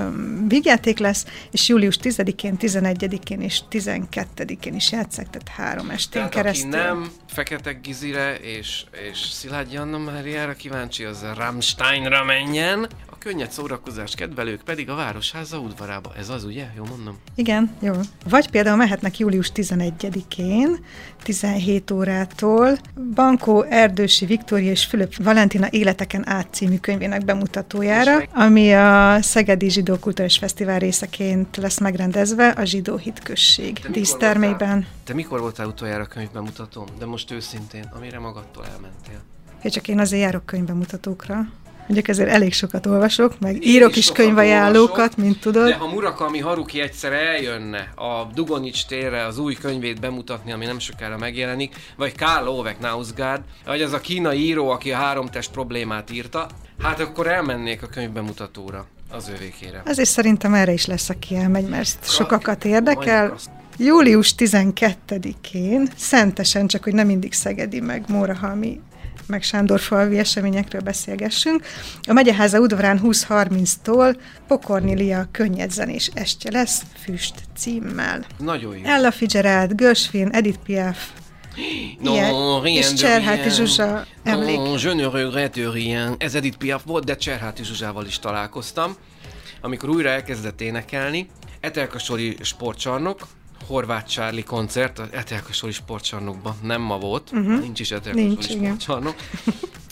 vígjáték 0.47 0.99
lesz, 0.99 1.25
és 1.51 1.67
július 1.67 1.97
10-én, 2.03 2.57
11-én 2.79 3.41
és 3.41 3.59
12-én 3.71 4.75
is 4.75 4.91
játszák, 4.91 5.29
tehát 5.29 5.47
három 5.47 5.89
estén 5.89 6.11
Tehát 6.11 6.29
keresztül. 6.29 6.73
aki 6.73 6.79
nem 6.79 7.11
Fekete 7.27 7.71
Gizire 7.73 8.35
és, 8.35 8.83
és 9.09 9.17
Szilágyi 9.17 9.77
Anna 9.77 9.97
Máriára 9.97 10.53
kíváncsi, 10.53 11.03
az 11.03 11.23
a 11.23 11.33
Rammsteinra 11.37 12.23
menjen. 12.23 12.87
A 13.11 13.17
könnyed 13.17 13.51
szórakozás 13.51 14.15
kedvelők 14.15 14.61
pedig 14.61 14.89
a 14.89 14.95
Városháza 14.95 15.57
udvarába. 15.59 16.11
Ez 16.17 16.29
az, 16.29 16.43
ugye? 16.43 16.65
Jó 16.77 16.83
mondom? 16.89 17.17
Igen, 17.35 17.75
jó. 17.81 17.93
Vagy 18.29 18.49
például 18.49 18.77
mehetnek 18.77 19.17
július 19.17 19.51
11-én, 19.55 20.85
17 21.23 21.91
órától 21.91 22.77
Bankó 23.15 23.61
Erdősi 23.61 24.25
Viktória 24.25 24.71
és 24.71 24.85
Fülöp 24.85 25.15
Valentina 25.23 25.67
Életeken 25.69 26.29
át 26.29 26.47
című 26.51 26.77
könyvének 26.77 27.25
bemutatójára, 27.25 28.23
ami 28.33 28.73
a 28.73 29.17
Szegedi 29.21 29.69
Zsidó 29.69 29.95
Kulturális 29.99 30.37
Fesztivál 30.37 30.79
részeként 30.79 31.57
lesz 31.57 31.79
megrendezve 31.79 32.47
a 32.47 32.63
Zsidó 32.69 32.97
mikor 32.97 33.87
dísztermében. 33.91 34.87
Te 35.03 35.13
mikor 35.13 35.39
voltál 35.39 35.67
utoljára 35.67 36.05
könyvbemutatom? 36.05 36.85
De 36.99 37.05
most 37.05 37.31
őszintén, 37.31 37.91
amire 37.95 38.19
magadtól 38.19 38.65
elmentél. 38.65 39.21
Ja, 39.63 39.69
csak 39.69 39.87
én 39.87 39.99
azért 39.99 40.21
járok 40.21 40.45
könyvbemutatókra. 40.45 41.47
Mondjuk 41.79 42.07
ezért 42.07 42.29
elég 42.29 42.53
sokat 42.53 42.85
olvasok, 42.85 43.39
meg 43.39 43.55
Én 43.55 43.61
írok 43.61 43.95
is 43.95 44.05
is 44.05 44.11
olvasok, 44.11 45.17
mint 45.17 45.39
tudod. 45.39 45.67
De 45.67 45.75
ha 45.75 45.87
Murakami 45.87 46.39
Haruki 46.39 46.81
egyszer 46.81 47.13
eljönne 47.13 47.91
a 47.95 48.23
Dugonics 48.33 48.85
térre 48.85 49.25
az 49.25 49.37
új 49.37 49.53
könyvét 49.53 49.99
bemutatni, 49.99 50.51
ami 50.51 50.65
nem 50.65 50.79
sokára 50.79 51.17
megjelenik, 51.17 51.75
vagy 51.95 52.15
Karl 52.15 52.47
Ove 52.47 52.73
Knausgaard, 52.73 53.41
vagy 53.65 53.81
az 53.81 53.93
a 53.93 53.99
kínai 53.99 54.39
író, 54.39 54.69
aki 54.69 54.91
a 54.91 54.95
három 54.95 55.25
test 55.25 55.51
problémát 55.51 56.11
írta, 56.11 56.47
hát 56.81 56.99
akkor 56.99 57.27
elmennék 57.27 57.83
a 57.83 57.87
könyvbemutatóra 57.87 58.87
az 59.11 59.29
övékére. 59.35 59.81
Ezért 59.85 60.09
szerintem 60.09 60.53
erre 60.53 60.71
is 60.71 60.85
lesz, 60.85 61.09
aki 61.09 61.35
elmegy, 61.35 61.67
mert 61.67 62.09
sokakat 62.09 62.65
érdekel. 62.65 63.35
Július 63.77 64.35
12-én, 64.37 65.89
szentesen, 65.95 66.67
csak 66.67 66.83
hogy 66.83 66.93
nem 66.93 67.07
mindig 67.07 67.33
Szegedi, 67.33 67.79
meg 67.79 68.03
Mórahalmi, 68.07 68.81
meg 69.27 69.43
Sándorfalvi 69.43 70.17
eseményekről 70.17 70.81
beszélgessünk. 70.81 71.65
A 72.07 72.13
Megyeháza 72.13 72.59
udvarán 72.59 72.99
20.30-tól 73.03 74.15
Pokornilia 74.47 75.27
könnyedzenés 75.31 76.11
estje 76.13 76.51
lesz, 76.51 76.81
Füst 77.03 77.35
címmel. 77.57 78.25
Nagyon 78.37 78.77
jó. 78.77 78.83
Ella 78.83 79.11
Fitzgerald, 79.11 79.75
Gershwin, 79.75 80.27
Edith 80.27 80.59
Piaf, 80.63 80.97
ilyen, 81.55 82.61
rien 82.61 82.77
és 82.77 82.89
de 82.89 82.95
Cserháti 82.95 83.41
rien. 83.41 83.49
Zsuzsa 83.49 84.05
emlék. 84.23 84.55
Non, 84.55 84.79
je 84.79 84.93
ne 84.93 85.09
regrette 85.09 85.69
rien. 85.69 86.15
Ez 86.17 86.35
Edith 86.35 86.57
Piaf 86.57 86.83
volt, 86.85 87.03
de 87.03 87.15
Cserháti 87.15 87.63
Zsuzsával 87.63 88.05
is 88.05 88.19
találkoztam. 88.19 88.95
Amikor 89.61 89.89
újra 89.89 90.09
elkezdett 90.09 90.61
énekelni, 90.61 91.29
Etelkasori 91.59 92.35
sportcsarnok, 92.41 93.27
Horváth 93.69 94.05
Csárli 94.05 94.43
koncert, 94.43 94.99
az 94.99 95.07
Etelkasori 95.11 95.71
sportcsarnokban 95.71 96.55
nem 96.61 96.81
ma 96.81 96.97
volt, 96.97 97.31
uh-huh. 97.31 97.59
nincs 97.59 97.79
is 97.79 97.91
Etelkasori 97.91 98.57
sportcsarnok. 98.57 99.15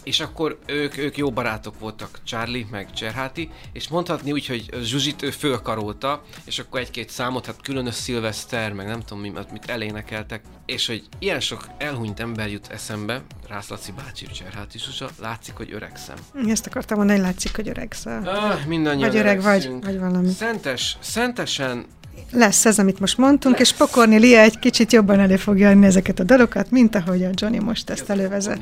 és 0.07 0.19
akkor 0.19 0.57
ők, 0.65 0.97
ők 0.97 1.17
jó 1.17 1.31
barátok 1.31 1.79
voltak, 1.79 2.19
Charlie 2.23 2.65
meg 2.71 2.93
Cserháti, 2.93 3.49
és 3.73 3.87
mondhatni 3.87 4.31
úgy, 4.31 4.45
hogy 4.45 4.69
Zsuzsit 4.83 5.21
ő 5.21 5.31
fölkarolta, 5.31 6.23
és 6.45 6.59
akkor 6.59 6.79
egy-két 6.79 7.09
számot, 7.09 7.45
hát 7.45 7.61
különös 7.61 7.95
szilveszter, 7.95 8.73
meg 8.73 8.85
nem 8.85 8.99
tudom 8.99 9.19
mi, 9.19 9.31
mit 9.51 9.65
elénekeltek, 9.65 10.41
és 10.65 10.87
hogy 10.87 11.03
ilyen 11.19 11.39
sok 11.39 11.67
elhunyt 11.77 12.19
ember 12.19 12.49
jut 12.49 12.67
eszembe, 12.67 13.21
Rász 13.47 13.69
Laci 13.69 13.91
bácsi, 13.91 14.25
Cserháti 14.25 14.79
Zsuzsa, 14.79 15.09
látszik, 15.19 15.55
hogy 15.55 15.73
öregszem. 15.73 16.17
Ezt 16.47 16.67
akartam 16.67 16.97
mondani, 16.97 17.19
hogy 17.19 17.27
látszik, 17.27 17.55
hogy 17.55 17.67
öregzel. 17.67 18.27
Ah, 18.27 18.65
mindannyian 18.65 19.09
Vagy 19.09 19.17
öreg 19.17 19.41
vagy, 19.41 19.69
vagy 19.81 19.99
valami. 19.99 20.29
Szentes, 20.31 20.97
szentesen 20.99 21.85
Lesz 22.31 22.65
ez, 22.65 22.79
amit 22.79 22.99
most 22.99 23.17
mondtunk, 23.17 23.59
és 23.59 23.73
Pokorni 23.73 24.17
Lia 24.17 24.39
egy 24.39 24.59
kicsit 24.59 24.93
jobban 24.93 25.19
elő 25.19 25.35
fogja 25.35 25.69
adni 25.69 25.85
ezeket 25.85 26.19
a 26.19 26.23
dalokat, 26.23 26.71
mint 26.71 26.95
ahogy 26.95 27.23
a 27.23 27.29
Johnny 27.33 27.59
most 27.59 27.89
ezt 27.89 28.09
elővezet. 28.09 28.59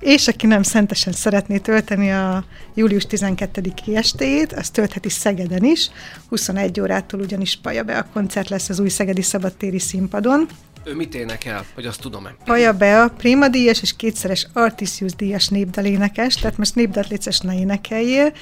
És 0.00 0.28
aki 0.28 0.46
nem 0.46 0.62
szentesen 0.62 1.12
szeretné 1.12 1.58
tölteni 1.58 2.12
a 2.12 2.44
július 2.74 3.06
12-i 3.10 3.96
estéjét, 3.96 4.52
az 4.52 4.70
töltheti 4.70 5.08
Szegeden 5.08 5.64
is. 5.64 5.90
21 6.28 6.80
órától 6.80 7.20
ugyanis 7.20 7.58
Paja 7.62 7.82
be 7.82 7.98
a 7.98 8.06
koncert 8.12 8.48
lesz 8.48 8.68
az 8.68 8.80
új 8.80 8.88
Szegedi 8.88 9.22
Szabadtéri 9.22 9.78
színpadon. 9.78 10.48
Ő 10.84 10.94
mit 10.94 11.14
énekel, 11.14 11.64
hogy 11.74 11.86
azt 11.86 12.00
tudom-e? 12.00 12.34
Paja 12.44 12.72
Bea, 12.72 13.08
Prima 13.08 13.48
díjas 13.48 13.82
és 13.82 13.96
kétszeres 13.96 14.46
Artisius 14.52 15.14
díjas 15.14 15.48
népdalénekes, 15.48 16.34
tehát 16.34 16.56
most 16.56 16.74
népdalt 16.74 17.08
létszeres 17.08 17.40
ne 17.40 17.58
énekeljél, 17.58 18.32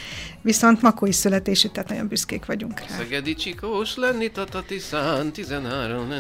viszont 0.43 0.83
makói 0.83 1.13
születésű, 1.13 1.69
tehát 1.69 1.89
nagyon 1.89 2.09
büszkék 2.09 2.47
vagyunk 2.47 2.81
rá. 2.81 2.87
Szegedi 2.97 3.35
csikós 3.35 3.97
lenni, 3.97 4.31
tata 4.31 4.63
tiszán, 4.67 5.33
13... 5.33 6.13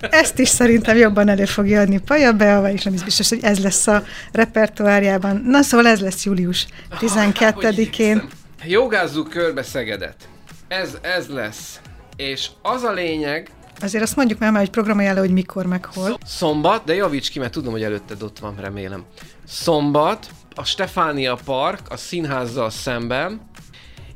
Ezt 0.00 0.38
is 0.38 0.48
szerintem 0.48 0.96
jobban 0.96 1.28
elő 1.28 1.44
fogja 1.44 1.80
adni 1.80 1.98
Paja 1.98 2.32
Bea, 2.32 2.70
és 2.70 2.82
nem 2.82 2.94
is 2.94 3.02
biztos, 3.02 3.28
hogy 3.28 3.40
ez 3.42 3.58
lesz 3.58 3.86
a 3.86 4.04
repertoárjában. 4.32 5.42
Na 5.44 5.62
szóval 5.62 5.86
ez 5.86 6.00
lesz 6.00 6.24
július 6.24 6.66
12-én. 6.90 8.28
Jogázzuk 8.64 9.28
körbe 9.28 9.62
Szegedet. 9.62 10.28
Ez, 10.68 10.98
ez 11.02 11.26
lesz. 11.26 11.80
És 12.16 12.48
az 12.62 12.82
a 12.82 12.92
lényeg, 12.92 13.50
Azért 13.80 14.02
azt 14.02 14.16
mondjuk 14.16 14.38
már, 14.38 14.52
hogy 14.52 14.70
programajánló, 14.70 15.20
hogy 15.20 15.30
mikor, 15.30 15.66
meg 15.66 15.84
hol. 15.84 16.18
Szombat, 16.24 16.84
de 16.84 16.94
javíts 16.94 17.30
ki, 17.30 17.38
mert 17.38 17.52
tudom, 17.52 17.72
hogy 17.72 17.82
előtted 17.82 18.22
ott 18.22 18.38
van, 18.38 18.56
remélem. 18.60 19.04
Szombat, 19.44 20.30
a 20.54 20.64
Stefánia 20.64 21.38
Park, 21.44 21.80
a 21.88 21.96
színházzal 21.96 22.70
szemben, 22.70 23.50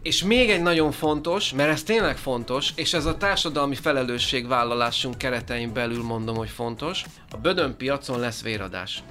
és 0.02 0.22
még 0.22 0.50
egy 0.50 0.62
nagyon 0.62 0.92
fontos, 0.92 1.52
mert 1.52 1.70
ez 1.70 1.82
tényleg 1.82 2.16
fontos, 2.16 2.72
és 2.76 2.92
ez 2.92 3.04
a 3.04 3.16
társadalmi 3.16 3.74
felelősségvállalásunk 3.74 5.18
keretein 5.18 5.72
belül 5.72 6.02
mondom, 6.02 6.36
hogy 6.36 6.48
fontos, 6.48 7.04
a 7.30 7.36
Bödön 7.36 7.76
piacon 7.76 8.18
lesz 8.18 8.42
véradás. 8.42 9.02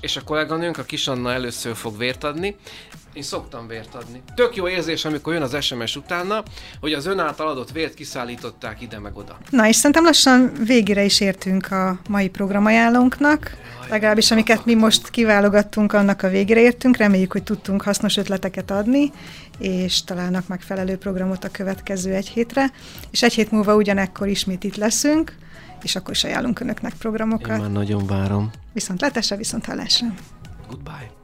És 0.00 0.16
a 0.16 0.24
kolléganőnk, 0.24 0.78
a 0.78 0.82
Kisanna 0.82 1.32
először 1.32 1.74
fog 1.74 1.98
vért 1.98 2.24
adni, 2.24 2.56
én 3.14 3.22
szoktam 3.22 3.66
vért 3.66 3.94
adni. 3.94 4.22
Tök 4.34 4.56
jó 4.56 4.68
érzés, 4.68 5.04
amikor 5.04 5.32
jön 5.32 5.42
az 5.42 5.62
SMS 5.62 5.96
utána, 5.96 6.42
hogy 6.80 6.92
az 6.92 7.06
ön 7.06 7.18
által 7.18 7.48
adott 7.48 7.70
vért 7.70 7.94
kiszállították 7.94 8.80
ide 8.82 8.98
meg 8.98 9.16
oda. 9.16 9.38
Na, 9.50 9.68
és 9.68 9.76
szerintem 9.76 10.04
lassan 10.04 10.52
végére 10.66 11.04
is 11.04 11.20
értünk 11.20 11.70
a 11.70 11.98
mai 12.08 12.28
programajánlónknak. 12.28 13.56
Legalábbis 13.90 14.30
amiket 14.30 14.64
mi 14.64 14.74
most 14.74 15.10
kiválogattunk, 15.10 15.92
annak 15.92 16.22
a 16.22 16.28
végére 16.28 16.60
értünk. 16.60 16.96
Reméljük, 16.96 17.32
hogy 17.32 17.42
tudtunk 17.42 17.82
hasznos 17.82 18.16
ötleteket 18.16 18.70
adni, 18.70 19.12
és 19.58 20.04
találnak 20.04 20.48
megfelelő 20.48 20.96
programot 20.96 21.44
a 21.44 21.50
következő 21.50 22.12
egy 22.14 22.28
hétre. 22.28 22.70
És 23.10 23.22
egy 23.22 23.34
hét 23.34 23.50
múlva 23.50 23.74
ugyanekkor 23.74 24.28
ismét 24.28 24.64
itt 24.64 24.76
leszünk, 24.76 25.36
és 25.82 25.96
akkor 25.96 26.14
is 26.14 26.24
ajánlunk 26.24 26.60
önöknek 26.60 26.94
programokat. 26.94 27.56
Én 27.56 27.62
már 27.62 27.70
nagyon 27.70 28.06
várom. 28.06 28.50
Viszont 28.72 29.00
letesre, 29.00 29.36
viszont 29.36 29.64
hallásra. 29.64 30.06
Goodbye. 30.68 31.23